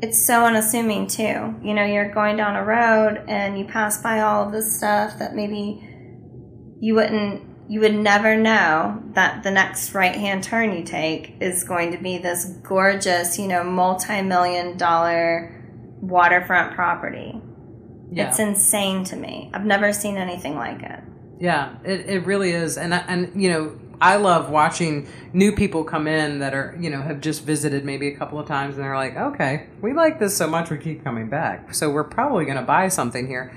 [0.00, 1.54] it's so unassuming too.
[1.62, 5.18] You know, you're going down a road and you pass by all of this stuff
[5.18, 5.84] that maybe
[6.80, 11.92] you wouldn't you would never know that the next right-hand turn you take is going
[11.92, 15.54] to be this gorgeous, you know, multi-million dollar
[16.00, 17.38] waterfront property.
[18.10, 19.50] Yeah, It's insane to me.
[19.52, 21.00] I've never seen anything like it.
[21.40, 21.74] yeah.
[21.84, 26.38] It, it really is, and and you know, I love watching new people come in
[26.38, 29.16] that are you know have just visited maybe a couple of times, and they're like,
[29.16, 32.62] okay, we like this so much, we keep coming back, so we're probably going to
[32.62, 33.52] buy something here,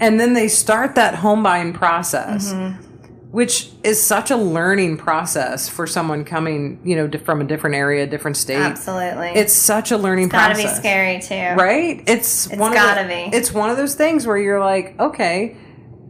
[0.00, 2.52] and then they start that home buying process.
[2.52, 2.90] Mm-hmm.
[3.34, 8.06] which is such a learning process for someone coming, you know, from a different area,
[8.06, 8.58] different state.
[8.58, 9.30] Absolutely.
[9.30, 10.56] It's such a learning process.
[10.56, 10.78] gotta process.
[10.78, 11.60] be scary too.
[11.60, 12.04] Right?
[12.06, 13.36] It's, It's one gotta of the, be.
[13.36, 15.56] It's one of those things where you're like, okay,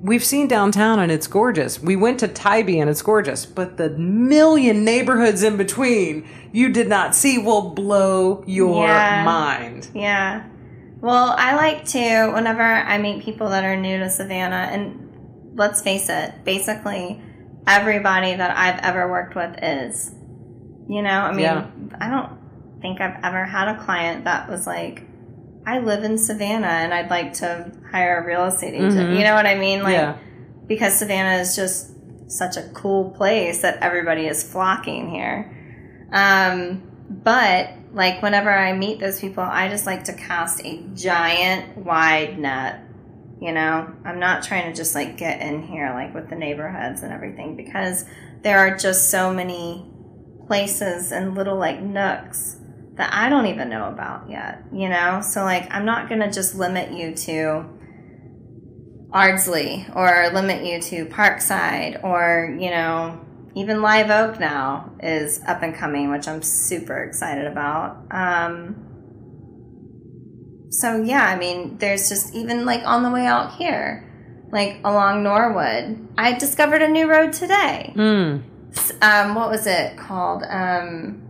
[0.05, 1.81] we've seen downtown and it's gorgeous.
[1.81, 6.89] We went to Tybee and it's gorgeous, but the million neighborhoods in between you did
[6.89, 9.25] not see will blow your Yeah.
[9.25, 9.89] mind.
[9.95, 10.43] Yeah.
[11.01, 15.09] Well, I like to, whenever I meet people that are new to Savannah, and
[15.55, 17.21] let's face it, basically
[17.67, 20.13] everybody that I've ever worked with is.
[20.87, 21.65] You know, I mean, Yeah.
[21.99, 22.31] I don't
[22.83, 25.03] think I've ever had a client that was like,
[25.67, 29.11] I live in Savannah and I'd like to hire a real estate agent.
[29.11, 29.19] Mhm.
[29.19, 29.83] You know what I mean?
[29.83, 30.17] Like yeah.
[30.67, 31.93] because Savannah is just
[32.31, 35.51] such a cool place that everybody is flocking here.
[36.13, 41.79] Um, but like whenever I meet those people, I just like to cast a giant
[41.79, 42.81] wide net.
[43.41, 47.03] You know, I'm not trying to just like get in here like with the neighborhoods
[47.03, 48.05] and everything because
[48.43, 49.87] there are just so many
[50.47, 52.57] places and little like nooks
[52.97, 55.21] that I don't even know about yet, you know?
[55.21, 57.65] So like I'm not going to just limit you to
[59.11, 63.21] Ardsley or limit you to Parkside or, you know,
[63.57, 68.05] even Live Oak now is up and coming, which I'm super excited about.
[68.11, 68.77] Um,
[70.71, 74.11] so yeah, I mean, there's just even like on the way out here,
[74.51, 77.93] like along Norwood, I discovered a new road today.
[77.95, 78.43] Mm.
[79.01, 80.43] Um, what was it called?
[80.49, 81.24] Um,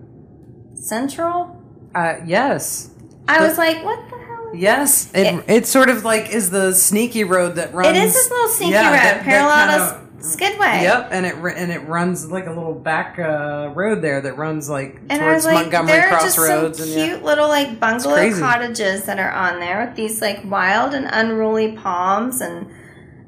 [0.88, 1.56] Central.
[1.94, 2.90] Uh, yes.
[3.28, 4.50] I The- was like, what the hell?
[4.54, 5.10] Yes.
[5.14, 7.88] It, It- it sort of like is the sneaky road that runs.
[7.96, 10.82] it is this little sneaky yeah, road, that- that parallel kinda- to Skidaway.
[10.82, 14.70] Yep, and it and it runs like a little back uh, road there that runs
[14.70, 17.26] like And towards like, Montgomery there are just Crossroads some and cute yeah.
[17.26, 22.40] little like bungalow cottages that are on there with these like wild and unruly palms
[22.40, 22.66] and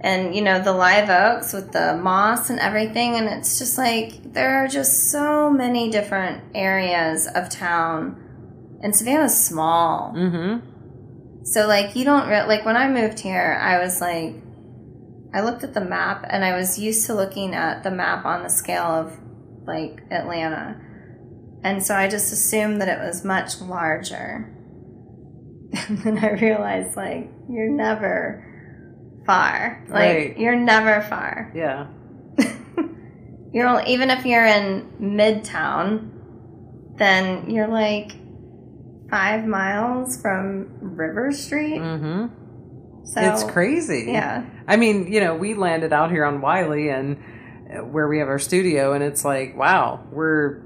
[0.06, 3.16] and you know the live oaks with the moss and everything.
[3.16, 9.36] And it's just like there are just so many different areas of town, and Savannah's
[9.36, 10.14] small.
[10.16, 11.44] Mm-hmm.
[11.44, 14.36] So like you don't re- like when I moved here, I was like,
[15.34, 18.44] I looked at the map and I was used to looking at the map on
[18.44, 19.18] the scale of
[19.66, 20.80] like Atlanta,
[21.64, 24.52] and so I just assumed that it was much larger.
[25.88, 28.55] And then I realized like you're never
[29.26, 29.84] far.
[29.88, 30.38] Like Right.
[30.38, 31.52] you're never far.
[31.54, 31.86] Yeah.
[33.52, 36.10] You're only, even if you're in Midtown,
[36.98, 38.12] then you're like
[39.10, 41.78] five miles from River Street.
[41.80, 43.04] Mm-hmm.
[43.04, 44.06] So it's crazy.
[44.08, 44.44] Yeah.
[44.68, 47.16] I mean, you know, we landed out here on Wiley and
[47.72, 50.60] uh, where we have our studio, and it's like, wow, we're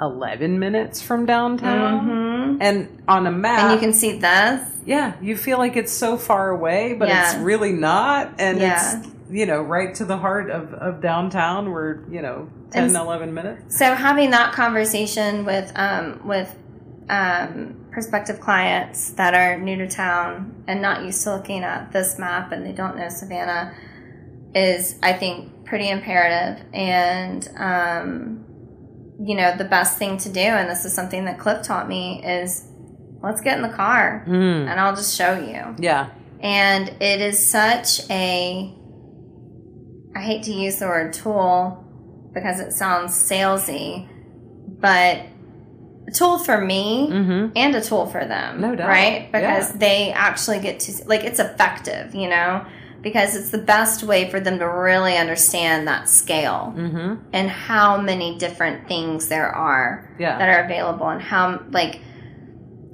[0.00, 2.54] 11 minutes from downtown.
[2.54, 4.60] hmm And on a map, And you can see this.
[4.86, 7.24] Yeah, you feel like it's so far away, but Yeah.
[7.32, 8.34] it's really not.
[8.38, 8.98] And Yeah.
[8.98, 11.70] it's, you know, right to the heart of, of downtown.
[11.70, 13.76] We're, you know, 10, And- 11 minutes.
[13.78, 16.54] So having that conversation with um, with
[17.08, 22.18] um, prospective clients that are new to town and not used to looking at this
[22.18, 23.74] map and they don't know Savannah
[24.54, 26.64] is, I think, pretty imperative.
[26.72, 28.44] And um,
[29.22, 32.22] you know, the best thing to do, and this is something that Cliff taught me,
[32.24, 32.66] is
[33.24, 34.68] let's get in the car Mm.
[34.68, 35.74] and I'll just show you.
[35.78, 36.10] Yeah.
[36.40, 38.74] And it is such a,
[40.14, 41.84] I hate to use the word tool
[42.32, 44.08] because it sounds salesy,
[44.80, 45.22] but
[46.06, 47.52] a tool for me Mm-hmm.
[47.56, 48.60] and a tool for them.
[48.60, 48.88] No doubt.
[48.88, 49.32] Right?
[49.32, 49.76] Because Yeah.
[49.78, 52.64] they actually get to, like, it's effective, you know?
[53.02, 57.14] Because it's the best way for them to really understand that scale Mm-hmm.
[57.32, 60.38] and how many different things there are Yeah.
[60.38, 62.00] that are available and how like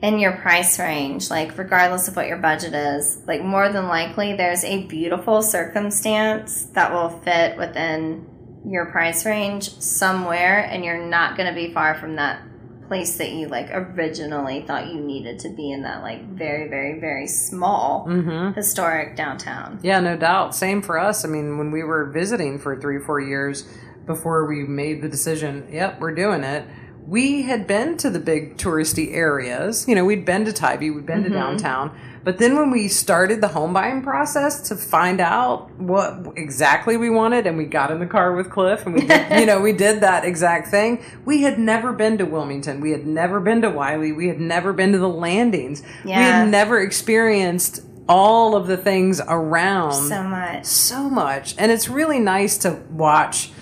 [0.03, 4.35] in your price range like regardless of what your budget is like more than likely
[4.35, 8.27] there's a beautiful circumstance that will fit within
[8.67, 12.43] your price range somewhere and you're not going to be far from that
[12.89, 16.99] place that you like originally thought you needed to be in that like very very
[16.99, 18.53] very small mm-hmm.
[18.53, 20.55] historic downtown Yeah, no doubt.
[20.55, 21.25] Same for us.
[21.25, 23.69] I mean, when we were visiting for three, four years
[24.07, 26.65] before we made the decision, yep, we're doing it.
[27.11, 29.89] We had been to the big touristy areas.
[29.89, 31.39] You know, we'd been to Tybee, we'd been to mm-hmm.
[31.39, 31.99] downtown.
[32.23, 37.11] But then when we started the home buying process to find out what exactly we
[37.11, 39.73] wanted, and we got in the car with Cliff, and we, did, you know, we
[39.73, 41.03] did that exact thing.
[41.25, 42.81] We had never been to Wilmington.
[42.81, 44.13] We had never been to Wiley.
[44.13, 45.83] We had never been to the landings.
[46.05, 51.89] We had never experienced all of the things around so much so much and it's
[51.89, 53.53] really nice to watch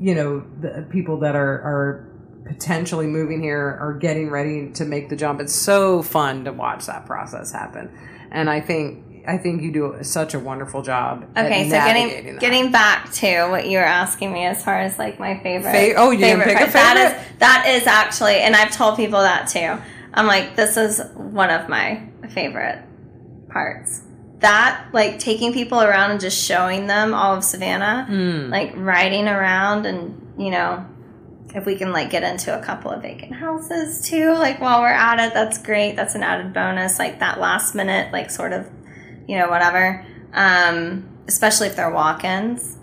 [0.00, 2.08] you know the people that are are
[2.48, 6.86] potentially moving here or getting ready to make the jump it's so fun to watch
[6.86, 7.90] that process happen
[8.30, 12.40] and i think i think you do such a wonderful job Okay, so getting that.
[12.40, 15.70] getting back to what you were asking me as far as like my favorite.
[15.72, 16.72] Fa- oh, you didn't pick part.
[16.72, 17.20] That favorite?
[17.32, 19.76] is that is actually, and I've told people that too.
[20.14, 22.82] I'm like, this is one of my favorite
[23.50, 24.00] parts.
[24.40, 28.48] That like taking people around and just showing them all of Savannah, Mm.
[28.50, 30.84] like riding around, and you know,
[31.54, 34.88] if we can like get into a couple of vacant houses too, like while we're
[34.88, 35.96] at it, that's great.
[35.96, 36.98] That's an added bonus.
[36.98, 38.68] Like that last minute, like sort of,
[39.26, 40.04] you know, whatever.
[40.32, 42.76] Um, especially if they're walk-ins.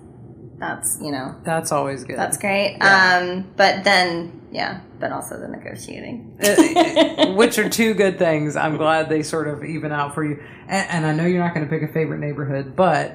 [0.57, 2.77] That's you know that's always good that's great.
[2.77, 3.19] Yeah.
[3.21, 6.37] Um, but then Yeah, but also the negotiating.
[6.41, 8.55] Uh, which are two good things.
[8.55, 10.41] I'm glad they sort of even out for you.
[10.69, 13.11] And, and I know you're not going to pick a favorite neighborhood, but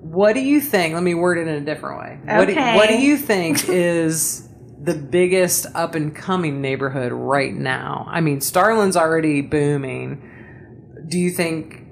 [0.00, 0.94] what do you think?
[0.94, 2.18] Let me word it in a different way.
[2.24, 2.74] What, do, Okay.
[2.76, 4.48] what do you think is
[4.82, 8.06] the biggest up and coming neighborhood right now?
[8.08, 10.28] I mean, Starland's already booming.
[11.08, 11.82] Do you think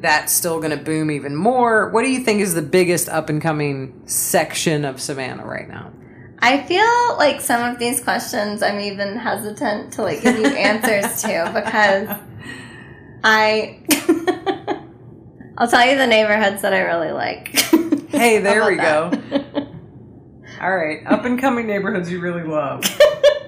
[0.00, 1.90] that's still going to boom even more?
[1.90, 5.92] What do you think is the biggest up and coming section of Savannah right now?
[6.40, 11.22] I feel like some of these questions I'm even hesitant to like give you answers
[11.22, 12.08] to because
[13.24, 13.80] I
[15.56, 17.58] I'll tell you the neighborhoods that I really like.
[18.10, 19.68] Hey, there we about go.
[20.64, 22.82] All right, up and coming neighborhoods you really love.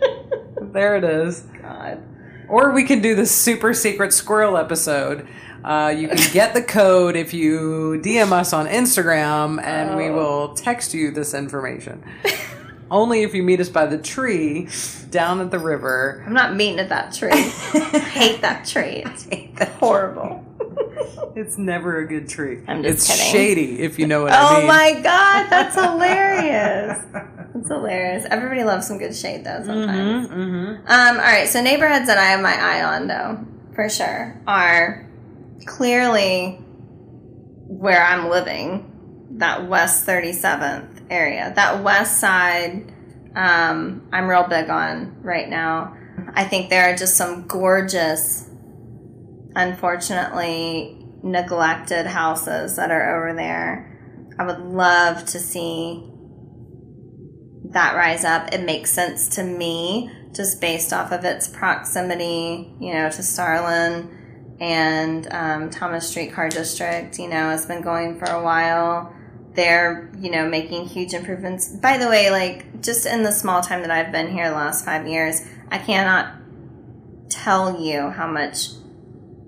[0.61, 1.41] there it is.
[1.63, 2.03] God.
[2.47, 5.27] Or we can do the super secret squirrel episode.
[5.65, 10.13] Uh, you can get the code if you DM us on Instagram, and we Oh.
[10.15, 12.05] will text you this information.
[12.91, 14.69] Only if you meet us by the tree
[15.11, 16.23] down at the river.
[16.25, 17.31] I'm not meeting at that tree.
[17.33, 19.03] I hate that tree.
[19.07, 19.27] It's
[19.81, 20.45] horrible.
[21.35, 22.63] It's never a good tree.
[22.67, 23.33] I'm just it's kidding.
[23.33, 24.53] shady, if you know what I mean.
[24.55, 24.67] Oh mean.
[24.69, 27.05] my god, that's hilarious.
[27.55, 28.27] That's hilarious.
[28.31, 30.29] Everybody loves some good shade though sometimes.
[30.29, 30.87] Mm-hmm, mm-hmm.
[30.87, 35.07] Um, all right, so neighborhoods that I have my eye on, though, for sure, are
[35.67, 36.59] clearly
[37.67, 41.53] where I'm living, that West 37th area.
[41.55, 42.93] That west side,
[43.35, 45.97] um, I'm real big on right now.
[46.35, 48.49] I think there are just some gorgeous,
[49.57, 53.99] unfortunately, neglected houses that are over there.
[54.39, 56.09] I would love to see
[57.71, 58.53] that rise up.
[58.53, 64.11] It makes sense to me just based off of its proximity, you know, to Starland
[64.61, 67.19] and um, Thomas Streetcar District.
[67.19, 69.15] You know, it's been going for a while.
[69.55, 71.69] They're, you know, making huge improvements.
[71.69, 74.85] By the way, like just in the small time that I've been here, the last
[74.85, 75.41] five years,
[75.71, 76.35] I cannot
[77.31, 78.69] tell you how much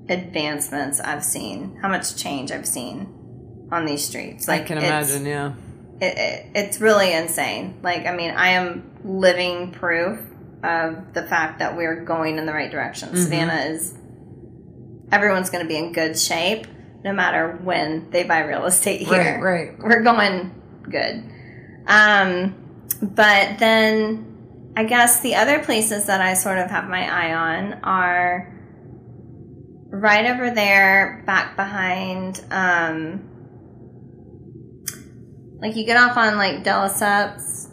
[0.08, 4.48] advancements I've seen, how much change I've seen on these streets.
[4.48, 5.52] I can imagine, yeah.
[6.00, 7.78] it, it, it's really insane.
[7.82, 10.18] Like, I mean, I am living proof
[10.62, 13.10] of the fact that we're going in the right direction.
[13.10, 13.22] Mhm.
[13.22, 13.94] Savannah is,
[15.12, 16.66] everyone's going to be in good shape
[17.04, 19.40] no matter when they buy real estate here.
[19.40, 19.78] Right, right.
[19.78, 21.22] We're going good.
[21.86, 22.54] Um,
[23.00, 27.74] but then I guess the other places that I sort of have my eye on
[27.84, 28.52] are
[29.90, 33.28] right over there, back behind, um,
[35.60, 37.70] like you get off on like DeLesseps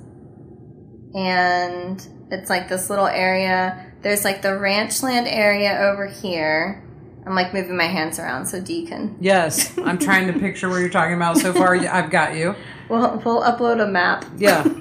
[1.16, 3.94] and it's like this little area.
[4.02, 6.82] There's like the ranchland area over here.
[7.26, 9.18] I'm like moving my hands around so D can.
[9.20, 11.38] Yes, I'm trying to picture where you're talking about.
[11.38, 12.56] So far, I've got you.
[12.88, 14.26] We'll, we'll upload a map.
[14.38, 14.62] Yeah,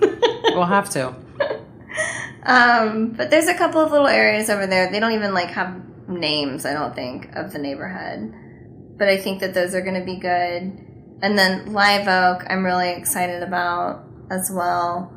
[0.52, 1.14] we'll have to.
[2.42, 4.92] Um, but there's a couple of little areas over there.
[4.92, 5.80] They don't even like have
[6.18, 8.34] names, I don't think, of the neighborhood.
[8.96, 10.80] But I think that those are going to be good.
[11.22, 15.12] And then Live Oak, I'm really excited about as well.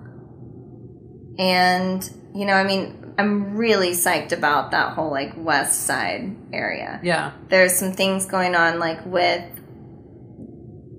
[1.38, 7.00] And, you know, I mean, I'm really psyched about that whole like west side area.
[7.04, 7.32] Yeah.
[7.50, 9.44] There's some things going on like with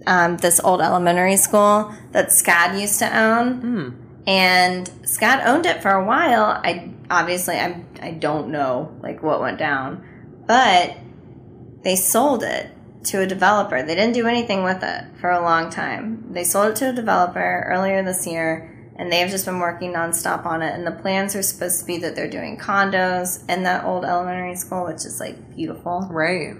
[0.07, 3.89] um, this old elementary school that SCAD used to own Hmm.
[4.27, 6.61] and SCAD owned it for a while.
[6.65, 10.05] I obviously I I don't know like what went down,
[10.47, 10.97] but
[11.83, 12.71] they sold it
[13.05, 13.83] to a developer.
[13.83, 16.33] They didn't do anything with it for a long time.
[16.33, 19.93] They sold it to a developer earlier this year, and they have just been working
[19.93, 20.75] nonstop on it.
[20.75, 24.57] And the plans are supposed to be that they're doing condos in that old elementary
[24.57, 26.57] school, which is like beautiful Right.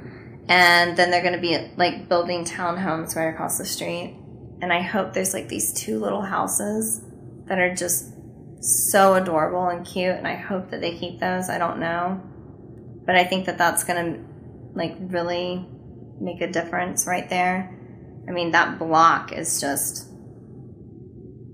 [0.49, 4.17] and then they're going to be like building townhomes right across the street
[4.63, 7.03] and i hope there's like these two little houses
[7.47, 8.15] that are just
[8.61, 12.21] so adorable and cute and i hope that they keep those i don't know
[13.07, 14.21] but i think that that's going to
[14.75, 15.65] like really
[16.21, 17.75] make a difference right there
[18.29, 20.07] i mean that block is just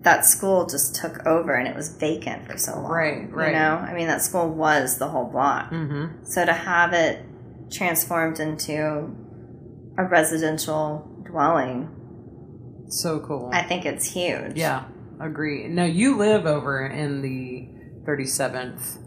[0.03, 3.49] that school just took over and it was vacant for so long Right, right.
[3.49, 6.25] you know i mean that school was the whole block Mm-hmm.
[6.25, 7.23] so to have it
[7.71, 9.15] transformed into
[9.97, 11.89] a residential dwelling,
[12.89, 13.51] So cool.
[13.53, 14.57] I think it's huge.
[14.57, 14.85] yeah,
[15.21, 15.69] agree.
[15.69, 17.69] Now you live over in the
[18.09, 18.99] 37th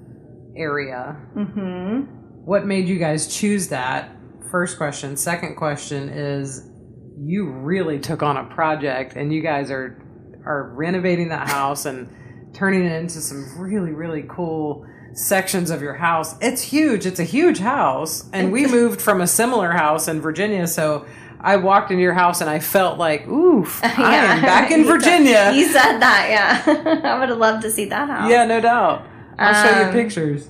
[0.55, 1.17] area.
[1.33, 2.01] hmm
[2.45, 4.15] What made you guys choose that?
[4.51, 5.15] First question.
[5.17, 6.69] Second question is
[7.19, 10.03] you really took on a project and you guys are
[10.45, 12.09] are renovating that house and
[12.53, 16.35] turning it into some really really cool sections of your house.
[16.41, 17.05] It's huge.
[17.05, 18.29] It's a huge house.
[18.33, 21.05] And we moved from a similar house in Virginia, so
[21.39, 24.33] I walked into your house and I felt like, oof, I Yeah.
[24.35, 25.51] am back in Virginia.
[25.53, 27.01] You said that, yeah.
[27.03, 28.29] I would have loved to see that house.
[28.29, 29.05] Yeah, no doubt.
[29.39, 30.49] I'll show you Um, pictures.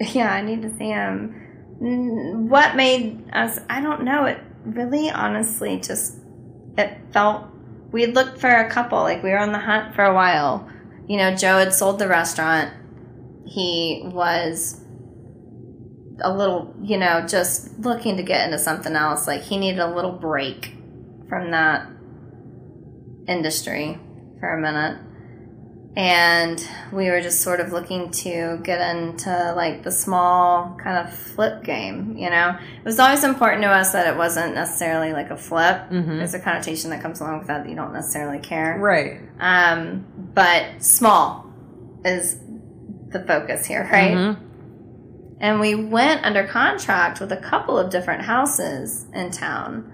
[0.00, 1.34] Yeah, I need to see him.
[1.82, 3.58] Mm, What made us?
[3.68, 4.24] I don't know.
[4.24, 6.16] It really, honestly, just
[6.78, 7.44] it felt.
[7.92, 8.98] We looked for a couple.
[9.00, 10.68] Like we were on the hunt for a while.
[11.08, 12.72] You know, Joe had sold the restaurant.
[13.46, 14.80] He was
[16.20, 19.26] a little, you know, just looking to get into something else.
[19.26, 20.74] Like he needed a little break
[21.28, 21.88] from that
[23.26, 23.98] industry
[24.40, 24.98] for a minute
[25.96, 26.62] and
[26.92, 31.64] we were just sort of looking to get into like the small kind of flip
[31.64, 35.36] game you know it was always important to us that it wasn't necessarily like a
[35.36, 36.18] flip Mhm.
[36.18, 39.20] there's a connotation that comes along with that that you don't necessarily care Right.
[39.40, 40.04] um,
[40.34, 41.46] but small
[42.04, 42.36] is
[43.08, 44.36] the focus here right Mhm.
[45.40, 49.92] And we went under contract with a couple of different houses in town.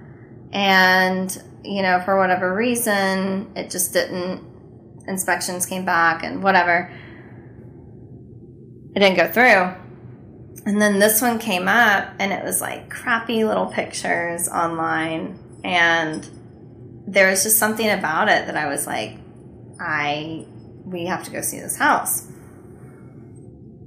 [0.53, 4.43] And you know for whatever reason it just didn't
[5.07, 6.93] inspections came back and whatever.
[8.95, 9.81] It didn't go through.
[10.65, 15.39] And then this one came up and it was like crappy little pictures online.
[15.65, 16.29] And
[17.07, 19.19] there was just something about it that i was like
[19.81, 20.47] i
[20.85, 22.29] we have to go see this house.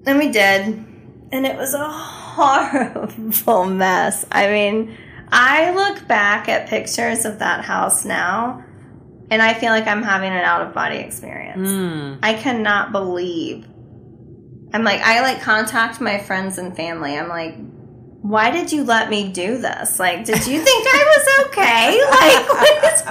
[0.06, 0.86] And we did
[1.36, 4.26] and it was a horrible mess.
[4.32, 4.98] I mean,
[5.32, 8.64] I look back at pictures of that house now
[9.30, 11.68] and I feel like I'm having an out of body experience.
[11.68, 12.20] Mm.
[12.22, 13.66] I cannot believe.
[14.74, 17.18] I'm like, I like contact my friends and family.
[17.18, 17.56] I'm like,
[18.22, 20.00] why did you let me do this?
[20.00, 22.02] Like, did you think I was okay?
[22.10, 23.06] Like, what is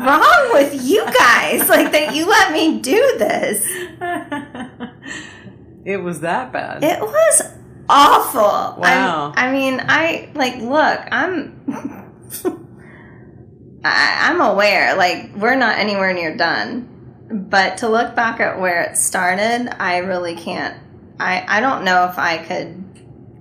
[0.00, 1.68] wrong with you guys?
[1.68, 3.64] Like, that you let me do this?
[5.84, 6.84] it was that bad.
[6.84, 7.42] It was
[7.90, 8.80] awful.
[8.80, 9.32] Wow.
[9.36, 11.00] I'm, I mean, I like look.
[11.10, 12.16] I'm.
[13.84, 14.96] I, I'm aware.
[14.96, 19.98] Like we're not anywhere near done, but to look back at where it started, I
[19.98, 20.76] really can't.
[21.18, 22.84] I I don't know if I could.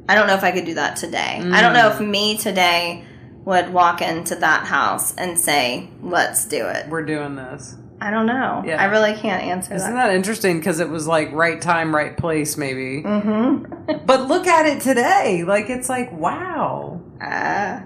[0.07, 1.39] I don't know if I could do that today.
[1.39, 2.09] I don't know if mm.
[2.09, 3.05] me today
[3.45, 7.75] would walk into that house and say, "Let's do it." We're doing this.
[8.01, 8.63] I don't know.
[8.65, 8.81] Yeah.
[8.81, 10.07] I really can't answer Isn't that.
[10.07, 10.59] that interesting?
[10.59, 13.03] Because it was like right time, right place, maybe.
[13.03, 13.73] Mm-hmm.
[14.05, 15.43] But look at it today.
[15.43, 17.01] Like it's like wow.
[17.21, 17.81] Uh,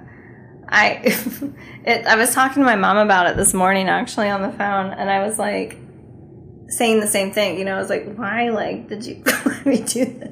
[0.69, 1.01] I
[1.85, 4.91] it, I was talking to my mom about it this morning actually on the phone,
[4.91, 5.77] and I was like
[6.67, 7.57] saying the same thing.
[7.57, 8.49] You know, I was like, "Why?
[8.49, 10.31] Like, did you let me do this?"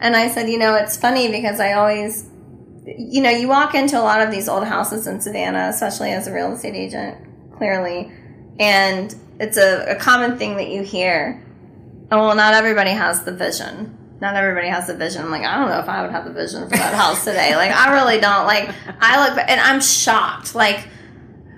[0.00, 2.26] And I said, "You know, it's funny because I always,
[2.86, 6.26] you know, you walk into a lot of these old houses in Savannah, especially as
[6.26, 7.18] a real estate agent,
[7.56, 8.12] clearly,
[8.58, 11.44] and it's a, a common thing that you hear.
[12.10, 15.22] Oh, well, not everybody has the vision." Not everybody has the vision.
[15.22, 17.54] I'm like, I don't know if I would have the vision for that house today.
[17.54, 18.48] Like, I really don't.
[18.48, 18.68] Like,
[19.00, 20.56] I look and I'm shocked.
[20.56, 20.88] Like,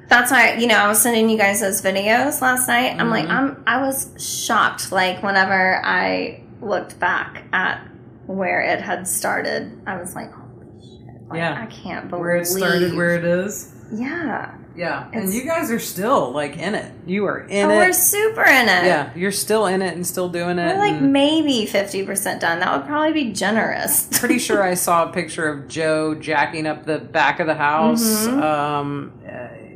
[0.08, 2.96] that's why you know I was sending you guys those videos last night.
[3.00, 3.32] I'm like mm-hmm.
[3.56, 4.92] I'm I was shocked.
[4.92, 7.78] Like whenever I looked back at
[8.26, 11.28] where it had started, I was like, holy shit!
[11.30, 11.58] Like, Yeah.
[11.62, 13.72] I can't believe Where it started, where it is.
[13.94, 14.54] yeah.
[14.76, 16.92] Yeah, and you guys are still like in it.
[17.06, 17.76] You are in Oh, it.
[17.76, 18.86] we're super in it.
[18.86, 20.74] yeah, you're still in it and still doing it.
[20.76, 22.60] We're like maybe fifty percent done.
[22.60, 24.08] That would probably be generous.
[24.18, 28.26] pretty sure I saw a picture of Joe jacking up the back of the house.
[28.26, 28.42] Mm-hmm.
[28.42, 29.12] Um,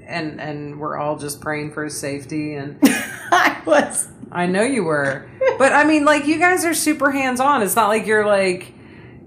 [0.06, 2.54] and and we're all just praying for his safety.
[2.54, 4.08] And I was.
[4.30, 5.28] I know you were,
[5.58, 7.62] but I mean, like you guys are super hands on.
[7.62, 8.73] It's not like you're like.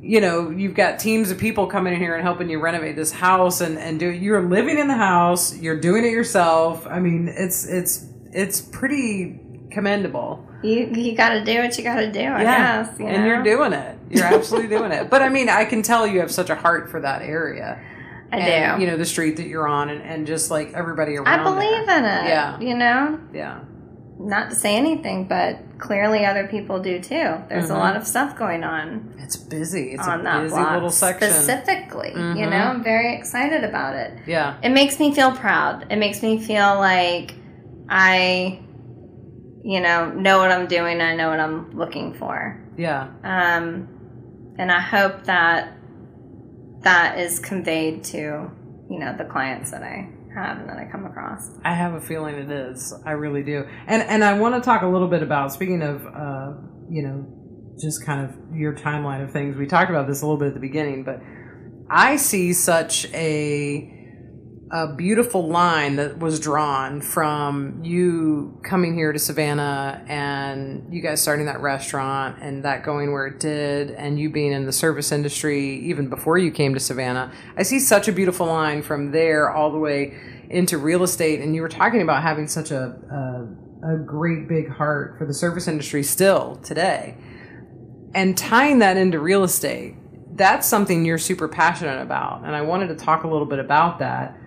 [0.07, 3.11] You know, you've got teams of people coming in here and helping you renovate this
[3.11, 6.87] house, and and do you're living in the house, you're doing it yourself.
[6.87, 9.39] I mean, it's it's it's pretty
[9.69, 10.47] commendable.
[10.63, 12.23] You you got to do what you got to do.
[12.23, 12.99] I guess.
[12.99, 13.27] You and know?
[13.27, 13.99] you're doing it.
[14.09, 15.09] You're absolutely doing it.
[15.09, 17.83] But I mean, I can tell you have such a heart for that area.
[18.31, 18.81] I and, do.
[18.83, 21.27] You know, the street that you're on, and, and just like everybody around.
[21.27, 21.99] I believe there.
[21.99, 22.29] in it.
[22.29, 22.59] Yeah.
[22.59, 23.19] You know.
[23.33, 23.59] Yeah.
[24.19, 27.35] Not to say anything, but clearly other people do too.
[27.49, 27.79] There's a Mhm.
[27.79, 29.91] lot of stuff going on It's busy.
[29.91, 31.29] It's on a that busy block little section.
[31.29, 32.11] specifically.
[32.13, 32.49] You Mhm.
[32.51, 34.13] know, I'm very excited about it.
[34.25, 34.55] Yeah.
[34.63, 35.85] It makes me feel proud.
[35.89, 37.35] It makes me feel like
[37.89, 38.59] I,
[39.63, 40.99] you know, know what I'm doing.
[41.01, 42.57] I know what I'm looking for.
[42.77, 43.07] Yeah.
[43.23, 43.87] Um,
[44.57, 45.73] and I hope that
[46.81, 48.49] that is conveyed to
[48.89, 50.07] you know the clients that I
[50.37, 51.49] have and that I come across.
[51.63, 52.93] I have a feeling it is.
[53.05, 53.65] I really do.
[53.87, 56.53] And and I want to talk a little bit about speaking of uh,
[56.89, 57.25] you know,
[57.79, 59.55] just kind of your timeline of things.
[59.57, 61.21] We talked about this a little bit at the beginning, but
[61.89, 63.96] I see such a
[64.71, 71.21] a beautiful line that was drawn from you coming here to Savannah and you guys
[71.21, 75.13] starting that restaurant and that going where it did and you being in the service
[75.13, 77.31] industry even before you came to Savannah.
[77.55, 80.17] I see such a beautiful line from there all the way
[80.49, 83.47] into real estate and you were talking about having such a,
[83.83, 87.15] a, a great big heart for the service industry still today.
[88.13, 89.95] And tying that into real estate,
[90.35, 92.43] that's something you're super passionate about.
[92.43, 94.37] And I wanted to talk a little bit about that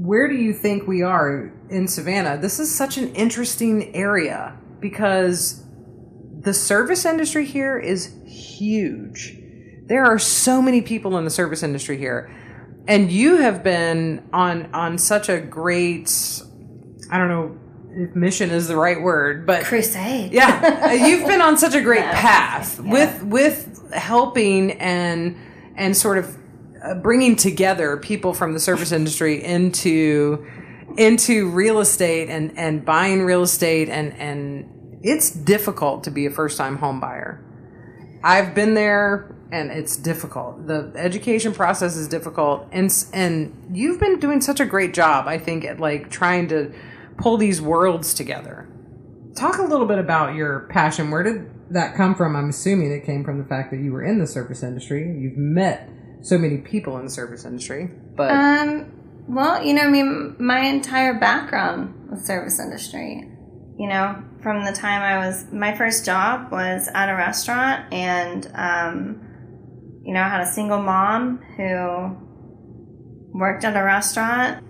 [0.00, 2.38] where do you think we are in Savannah?
[2.38, 5.62] This is such an interesting area because
[6.40, 9.36] the service industry here is huge.
[9.84, 12.34] There are so many people in the service industry here.
[12.88, 16.10] And you have been on on such a great
[17.10, 17.58] I don't know
[17.92, 20.32] if mission is the right word, but crusade.
[20.32, 22.90] yeah, you've been on such a great path yeah.
[22.90, 25.36] with with helping and
[25.76, 26.39] and sort of
[26.82, 30.46] Uh, bringing together people from the service industry into
[30.96, 36.30] into real estate and and buying real estate and and it's difficult to be a
[36.30, 37.44] first time home buyer.
[38.24, 40.66] I've been there and it's difficult.
[40.68, 45.36] The education process is difficult and and you've been doing such a great job I
[45.36, 46.72] think at like trying to
[47.18, 48.66] pull these worlds together.
[49.36, 51.10] Talk a little bit about your passion.
[51.10, 52.36] Where did that come from?
[52.36, 55.02] I'm assuming it came from the fact that you were in the service industry.
[55.02, 55.90] You've met
[56.22, 57.90] so many people in the service industry.
[58.16, 58.92] But um,
[59.28, 63.26] well, you know, I mean, my entire background was service industry.
[63.78, 68.50] You know, from the time I was my first job was at a restaurant, and
[68.54, 69.20] um,
[70.04, 72.16] you know, I had a single mom who
[73.38, 74.64] worked at a restaurant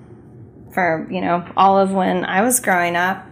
[0.73, 3.27] for you know all of when I was growing up,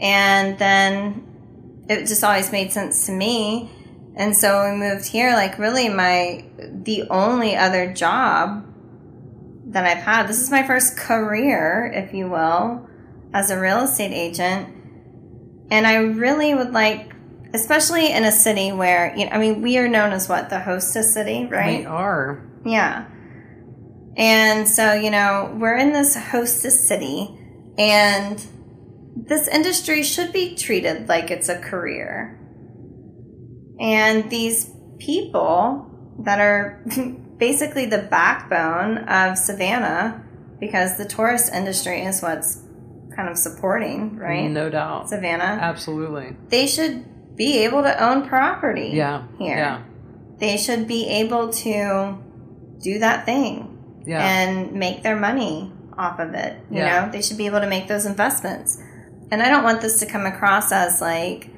[0.00, 3.70] and then it just always made sense to me
[4.16, 8.66] and so we moved here, like really my the only other job
[9.66, 12.88] that I've had, this is my first career, if you will,
[13.32, 14.68] as a real estate agent.
[15.70, 17.12] And I really would like
[17.52, 20.60] especially in a city where you know I mean we are known as what, the
[20.60, 21.80] hostess city, right?
[21.80, 22.46] We are.
[22.64, 23.06] Yeah.
[24.16, 27.30] And so, you know, we're in this hostess city
[27.78, 28.44] and
[29.16, 32.39] this industry should be treated like it's a career
[33.80, 36.84] and these people that are
[37.38, 40.22] basically the backbone of Savannah,
[40.60, 42.62] because the tourist industry is what's
[43.16, 44.48] kind of supporting, right?
[44.48, 45.08] No doubt.
[45.08, 45.58] Savannah.
[45.60, 46.36] Absolutely.
[46.48, 49.26] They should be able to own property yeah.
[49.38, 49.56] here.
[49.56, 49.82] Yeah.
[50.38, 52.18] They should be able to
[52.82, 54.24] do that thing yeah.
[54.24, 56.58] and make their money off of it.
[56.70, 57.06] You yeah.
[57.06, 58.82] know, they should be able to make those investments.
[59.30, 61.50] And I don't want this to come across as like,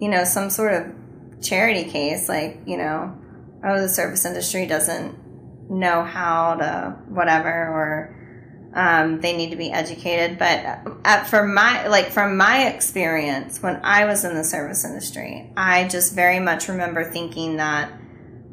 [0.00, 0.95] you know, some sort of
[1.42, 3.16] charity case, like, you know,
[3.64, 9.72] oh, the service industry doesn't know how to whatever, or um, they need to be
[9.72, 10.38] educated.
[10.38, 15.52] But at, for my, like, from my experience, when I was in the service industry,
[15.56, 17.92] I just very much remember thinking that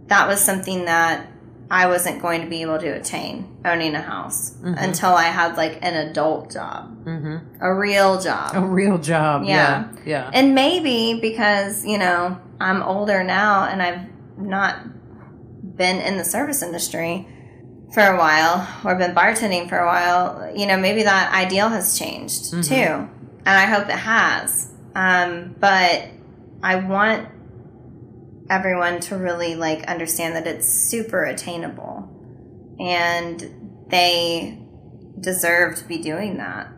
[0.08, 1.28] that was something that
[1.74, 4.76] I wasn't going to be able to attain owning a house mm-hmm.
[4.78, 7.64] until I had like an adult job, mm-hmm.
[7.64, 9.44] a real job, a real job.
[9.46, 9.90] Yeah.
[9.96, 10.32] yeah, yeah.
[10.34, 14.08] And maybe because you know I'm older now and I've
[14.38, 14.88] not
[15.76, 17.28] been in the service industry
[17.94, 21.98] for a while or been bartending for a while, you know, maybe that ideal has
[21.98, 22.62] changed mm-hmm.
[22.62, 23.10] too.
[23.46, 24.72] And I hope it has.
[24.96, 26.08] Um, but
[26.62, 27.28] I want
[28.50, 32.10] everyone to really like understand that it's super attainable
[32.80, 34.60] and they
[35.20, 36.70] deserve to be doing that.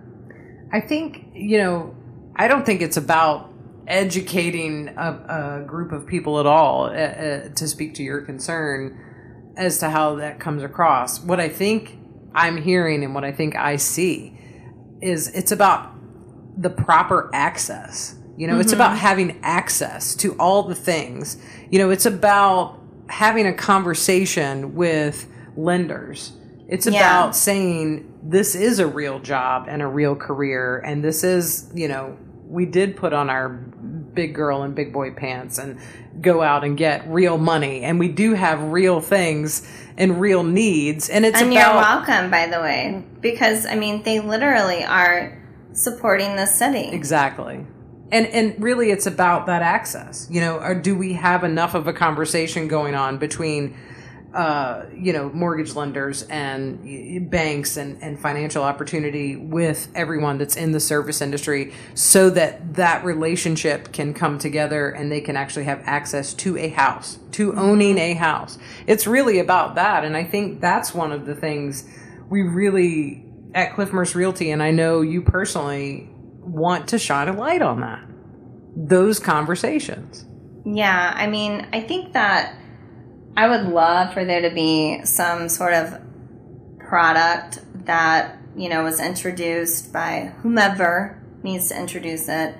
[0.71, 1.95] I think, you know,
[2.35, 3.51] I don't think it's about
[3.87, 9.53] educating a, a group of people at all uh, uh, to speak to your concern
[9.57, 11.19] as to how that comes across.
[11.19, 11.97] What I think
[12.33, 14.37] I'm hearing and what I think I see
[15.01, 15.91] is it's about
[16.57, 18.15] the proper access.
[18.37, 18.61] You know, mm-hmm.
[18.61, 21.37] it's about having access to all the things.
[21.69, 26.33] You know, it's about having a conversation with lenders.
[26.67, 26.99] It's yeah.
[26.99, 31.87] about saying this is a real job and a real career and this is, you
[31.87, 32.17] know,
[32.47, 35.79] we did put on our big girl and big boy pants and
[36.21, 37.83] go out and get real money.
[37.83, 41.09] And we do have real things and real needs.
[41.09, 45.41] And it's and about, you're welcome by the way because i mean they literally are
[45.73, 46.89] supporting the city.
[46.89, 47.65] Exactly.
[48.11, 50.27] And and really it's about that access.
[50.31, 53.75] You know or do we have enough of a conversation going on between
[54.35, 60.73] uh, you know, mortgage lenders and banks and, and financial opportunity with everyone that's in
[60.73, 65.81] the service industry so that that relationship can come together and they can actually have
[65.85, 68.57] access to a house, to owning a house.
[68.87, 70.03] It's really about that.
[70.03, 71.85] And I think that's one of the things
[72.29, 73.23] we really
[73.53, 76.09] at Cliff Murse Realty, and I know you personally
[76.41, 78.03] want to shine a light on that.
[78.75, 80.25] Those conversations.
[80.65, 82.57] Yeah, I mean, I think that
[83.37, 85.99] I would love for there to be some sort of
[86.79, 92.55] product that, you know, was introduced by whomever needs to introduce it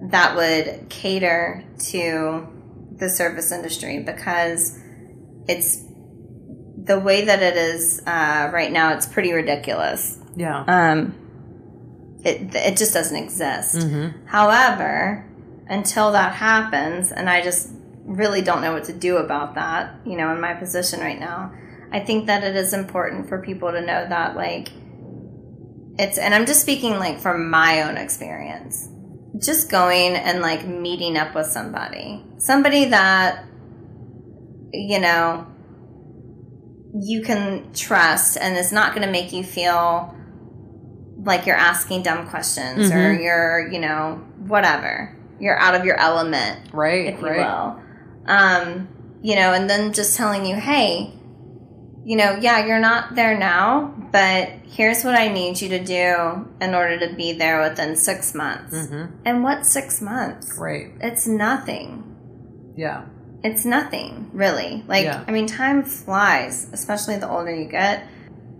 [0.00, 2.46] that would cater to
[2.92, 4.78] the service industry because
[5.48, 5.84] it's
[6.76, 10.18] the way that it is uh, right now, it's pretty ridiculous.
[10.36, 10.64] Yeah.
[10.66, 13.76] Um, it, it just doesn't exist.
[13.76, 14.26] Mm-hmm.
[14.26, 15.24] However,
[15.68, 17.70] until that happens, and I just
[18.08, 21.52] really don't know what to do about that, you know, in my position right now,
[21.92, 24.68] I think that it is important for people to know that, like,
[25.98, 28.88] it's, and I'm just speaking like from my own experience,
[29.38, 33.44] just going and like meeting up with somebody, somebody that,
[34.72, 35.46] you know,
[37.00, 40.14] you can trust and is not going to make you feel
[41.24, 43.22] like you're asking dumb questions or Mhm.
[43.22, 45.14] you're, you know, whatever.
[45.40, 47.06] You're out of your element, Right.
[47.06, 47.38] if you right.
[47.38, 47.80] will.
[48.28, 48.88] Um,
[49.22, 51.12] you know, and then just telling you, hey,
[52.04, 56.48] you know, yeah, you're not there now, but here's what I need you to do
[56.60, 58.74] in order to be there within six months.
[58.74, 59.16] Mm-hmm.
[59.24, 60.56] And what's six months?
[60.56, 60.92] Right.
[61.00, 62.04] It's nothing
[62.76, 63.06] Yeah.
[63.42, 65.24] it's nothing really like Yeah.
[65.26, 68.06] i mean time flies especially the older you get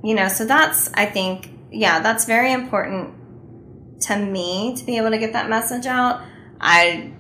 [0.05, 3.15] you know so that's i think yeah that's very important
[4.07, 6.21] to me to be able to get that message out
[6.61, 7.13] i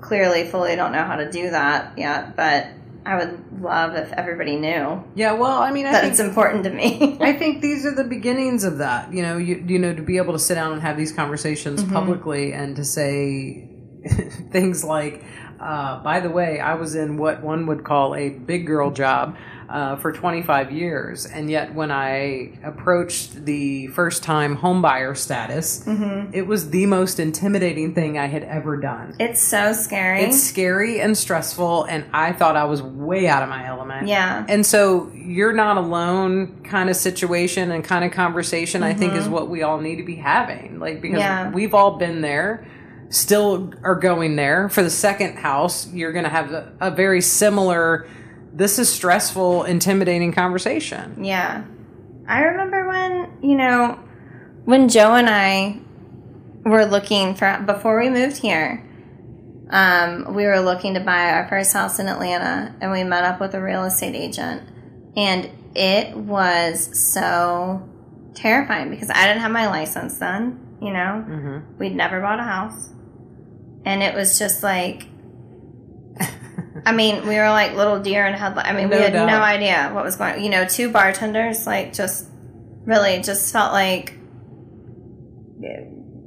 [0.00, 2.66] clearly fully don't know how to do that yet but
[3.04, 5.32] i would love if everybody knew Yeah.
[5.32, 8.04] Well, I mean, I that think it's important to me I think these are the
[8.04, 9.12] beginnings of that.
[9.12, 11.82] You know, you you know to be able to sit down and have these conversations
[11.84, 11.92] Mhm.
[11.92, 13.70] publicly and to say
[14.52, 15.24] things like,
[15.60, 19.36] uh, "By the way, I was in what one would call a big girl job
[19.68, 26.26] uh, for 25 years, and yet when I approached the first time homebuyer status, hmm
[26.32, 31.00] it was the most intimidating thing I had ever done." it's so scary It's scary
[31.00, 34.06] and stressful, and I thought I was way out of my element.
[34.08, 39.14] yeah And so you're not alone kind of situation and kind of conversation I think
[39.14, 40.78] is what we all need to be having.
[40.78, 41.50] Like because Yeah.
[41.50, 42.64] we've all been there,
[43.10, 44.68] still are going there.
[44.68, 48.06] For the second house, you're going to have a, a very similar
[48.52, 51.22] this is stressful, intimidating conversation.
[51.22, 51.64] Yeah.
[52.26, 53.98] I remember when, you know,
[54.64, 55.78] when Joe and I
[56.64, 58.82] were looking for, before we moved here,
[59.68, 63.40] um, we were looking to buy our first house in Atlanta and we met up
[63.40, 64.62] with a real estate agent.
[65.16, 67.86] And it was so
[68.34, 71.78] terrifying because I didn't have my license then, you know, Mm-hmm.
[71.78, 72.88] we'd never bought a house.
[73.86, 75.06] And it was just like,
[76.84, 78.68] I mean, we were like little deer in headlights.
[78.68, 79.26] I mean, No we had doubt.
[79.26, 80.42] no idea what was going.
[80.44, 82.26] You know, two bartenders, like, just
[82.84, 84.12] really just felt like,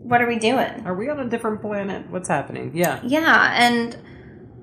[0.04, 0.86] what are we doing?
[0.86, 2.10] Are we on a different planet?
[2.10, 2.72] What's happening?
[2.74, 3.00] Yeah.
[3.04, 3.96] Yeah, and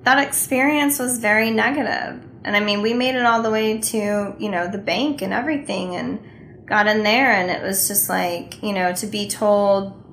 [0.03, 2.23] that experience was very negative.
[2.43, 5.33] And I mean, we made it all the way to you know the bank and
[5.33, 10.03] everything, and got in there, and it was just like you know to be told,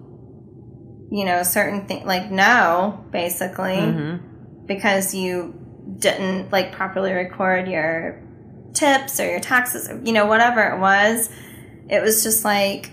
[1.16, 4.66] you know, certain things like no, basically Mm-hmm.
[4.66, 5.54] because you
[5.98, 8.20] didn't like properly record your
[8.72, 11.30] tips or your taxes or you know whatever it was
[11.88, 12.90] it was just like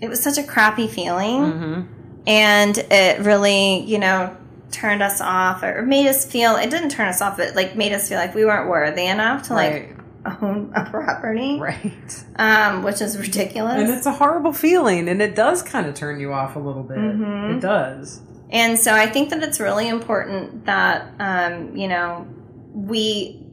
[0.00, 1.80] it was such a crappy feeling Mm-hmm.
[2.26, 4.36] and it really you know
[4.72, 7.92] turned us off or made us feel it didn't turn us off it like made
[7.92, 9.88] us feel like we weren't worthy enough to Right.
[9.88, 12.24] like own a property Right.
[12.36, 16.18] um which is ridiculous And it's a horrible feeling, and it does kind of turn
[16.20, 16.98] you off a little bit.
[16.98, 17.56] Mhm.
[17.56, 18.20] It does.
[18.50, 22.26] And so I think that it's really important that, um, you know,
[22.74, 23.44] we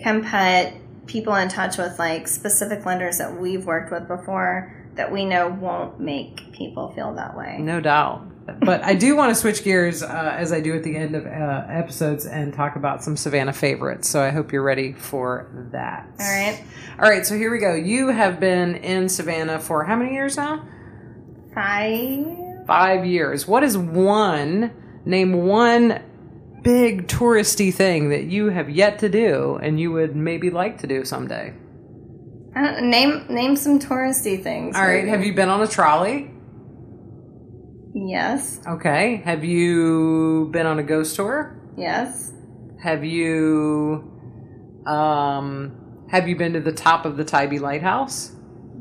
[0.00, 5.10] can put people in touch with like specific lenders that we've worked with before that
[5.10, 7.56] we know won't make people feel that way.
[7.60, 8.22] No doubt.
[8.44, 11.26] But I do want to switch gears uh, as I do at the end of
[11.26, 14.08] uh, episodes and talk about some Savannah favorites.
[14.08, 16.08] So I hope you're ready for that.
[16.18, 16.64] All right.
[16.98, 17.24] All right.
[17.24, 17.74] So here we go.
[17.74, 20.66] You have been in Savannah for how many years now?
[21.54, 22.66] Five.
[22.66, 23.46] Five years.
[23.46, 24.72] What is one,
[25.04, 26.02] name one
[26.62, 30.86] big touristy thing that you have yet to do and you would maybe like to
[30.86, 31.54] do someday?
[32.54, 34.76] I name name some touristy things.
[34.76, 35.06] All right.
[35.06, 36.31] Have you been on a trolley?
[37.94, 38.60] Yes.
[38.66, 39.16] Okay.
[39.24, 41.56] Have you been on a ghost tour?
[41.76, 42.32] Yes.
[42.82, 44.10] Have you
[44.86, 48.32] um have you been to the top of the Tybee Lighthouse?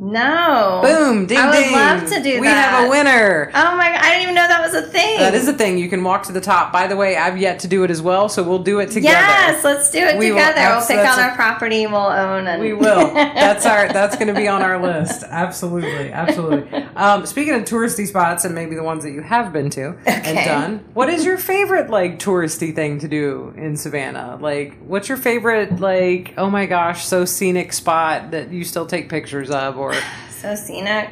[0.04, 0.82] No.
[0.84, 1.28] Boom!
[1.28, 1.72] Ding I would ding.
[1.74, 2.72] love to do we that.
[2.72, 3.52] have a winner.
[3.54, 3.92] Oh my!
[3.92, 4.02] God.
[4.02, 5.20] I didn't even know that was a thing.
[5.20, 5.78] That is a thing.
[5.78, 6.74] You can walk to the top.
[6.74, 9.14] By the way, I've yet to do it as well, so we'll do it together.
[9.14, 10.56] Yes, let's do it We will- together.
[10.62, 13.14] we'll that's- pick a- our property and we'll own, and We will.
[13.14, 13.88] That's our.
[14.02, 15.24] That's going to be on our list.
[15.30, 16.84] Absolutely, absolutely.
[16.96, 20.26] Um, speaking of touristy spots and maybe the ones that you have been to and
[20.38, 20.46] Okay.
[20.46, 24.38] done, what is your favorite like touristy thing to do in Savannah?
[24.42, 26.34] Like, what's your favorite like?
[26.38, 29.91] Oh my gosh, so scenic spot that you still take pictures of, or
[30.30, 31.10] so scenic.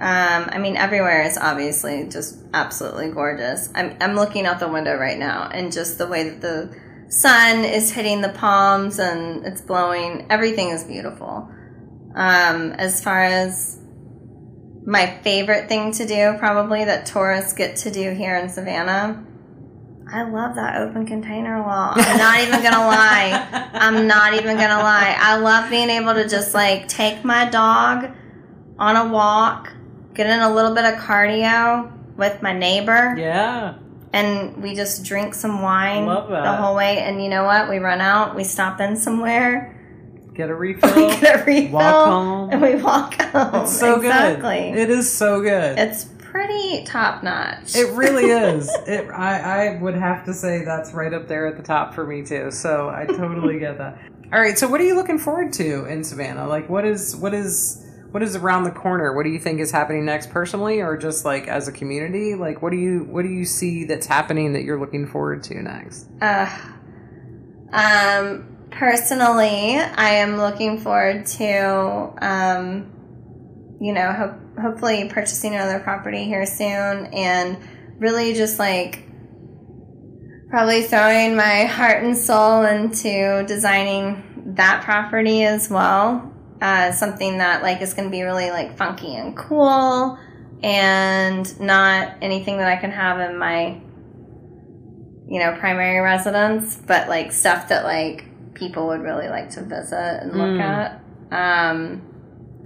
[0.00, 3.70] Um, I mean, everywhere is obviously just absolutely gorgeous.
[3.74, 6.74] I'm I'm looking out the window right now, and just the way that the
[7.12, 11.48] sun is hitting the palms and it's blowing, everything is beautiful.
[12.14, 13.78] Um, as far as
[14.84, 19.24] my favorite thing to do, probably that tourists get to do here in Savannah.
[20.12, 21.94] I love that open container law.
[21.96, 23.70] I'm not even gonna lie.
[23.72, 25.16] I'm not even gonna lie.
[25.18, 28.10] I love being able to just like take my dog
[28.78, 29.72] on a walk,
[30.12, 33.76] get in a little bit of cardio with my neighbor, yeah,
[34.12, 36.98] and we just drink some wine the whole way.
[36.98, 37.70] And you know what?
[37.70, 39.80] We run out, we stop in somewhere,
[40.34, 42.50] get a refill, get a refill, walk home.
[42.50, 43.62] and we walk home.
[43.62, 44.06] It's so good.
[44.06, 44.72] exactly.
[44.72, 44.78] good.
[44.78, 45.78] It is so good.
[45.78, 47.76] It's pretty top notch.
[47.76, 48.68] It really is.
[48.86, 49.08] It.
[49.10, 49.72] I.
[49.72, 52.50] I would have to say that's right up there at the top for me too.
[52.50, 53.98] So I totally get that.
[54.32, 54.58] All right.
[54.58, 56.46] So what are you looking forward to in Savannah?
[56.48, 59.14] Like, what is what is what is around the corner?
[59.14, 62.34] What do you think is happening next, personally, or just like as a community?
[62.34, 65.62] Like, what do you what do you see that's happening that you're looking forward to
[65.62, 66.08] next?
[66.20, 66.48] Uh,
[67.72, 72.90] um, personally, I am looking forward to, um,
[73.82, 77.58] you know, hope, hopefully purchasing another property here soon and
[77.98, 79.02] really just like
[80.50, 86.32] probably throwing my heart and soul into designing that property as well.
[86.60, 90.16] Uh, something that like is going to be really like funky and cool
[90.62, 93.80] and not anything that I can have in my
[95.26, 100.22] you know, primary residence, but like stuff that like people would really like to visit
[100.22, 100.60] and look Mm.
[100.60, 101.00] at
[101.32, 102.02] um,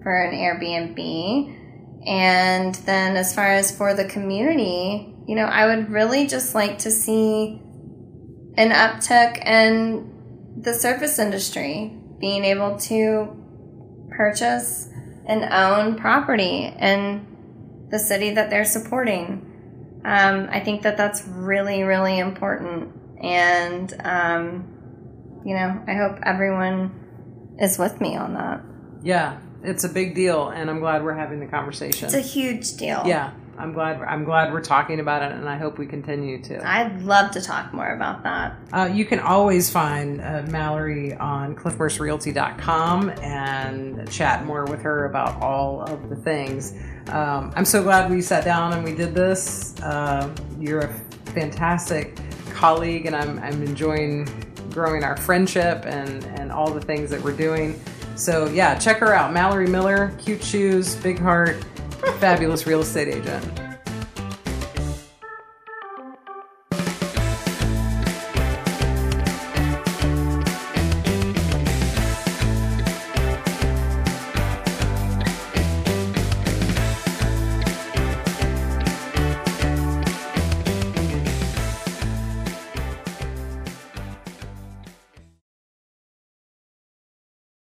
[0.06, 2.06] for an Airbnb.
[2.06, 6.78] And then as far as for the community, you know, I would really just like
[6.78, 7.60] to see
[8.56, 13.36] an uptick in the service industry being able to
[14.10, 14.88] purchase
[15.26, 17.26] and own property in
[17.90, 20.00] the city that they're supporting.
[20.04, 22.92] Um, I think that that's really, really important.
[23.20, 28.62] And, um, you know, I hope everyone is with me on that.
[29.02, 32.06] Yeah, it's a big deal, and I'm glad we're having the conversation.
[32.06, 33.02] It's a huge deal.
[33.06, 34.00] yeah, I'm glad.
[34.02, 36.66] I'm glad we're talking about it, and I hope we continue to.
[36.66, 38.56] I'd love to talk more about that.
[38.72, 45.40] Uh, you can always find uh, Mallori on cliffmurserealty.com and chat more with her about
[45.42, 46.74] all of the things.
[47.08, 49.78] Um, I'm so glad we sat down and we did this.
[49.80, 50.94] Uh, you're a
[51.32, 52.18] fantastic
[52.52, 54.28] colleague, and I'm, I'm enjoying
[54.70, 57.80] growing our friendship and, and all the things that we're doing.
[58.16, 59.34] So, yeah, check her out.
[59.34, 61.62] Mallori Miller, cute shoes, big heart,
[62.18, 63.65] fabulous real estate agent.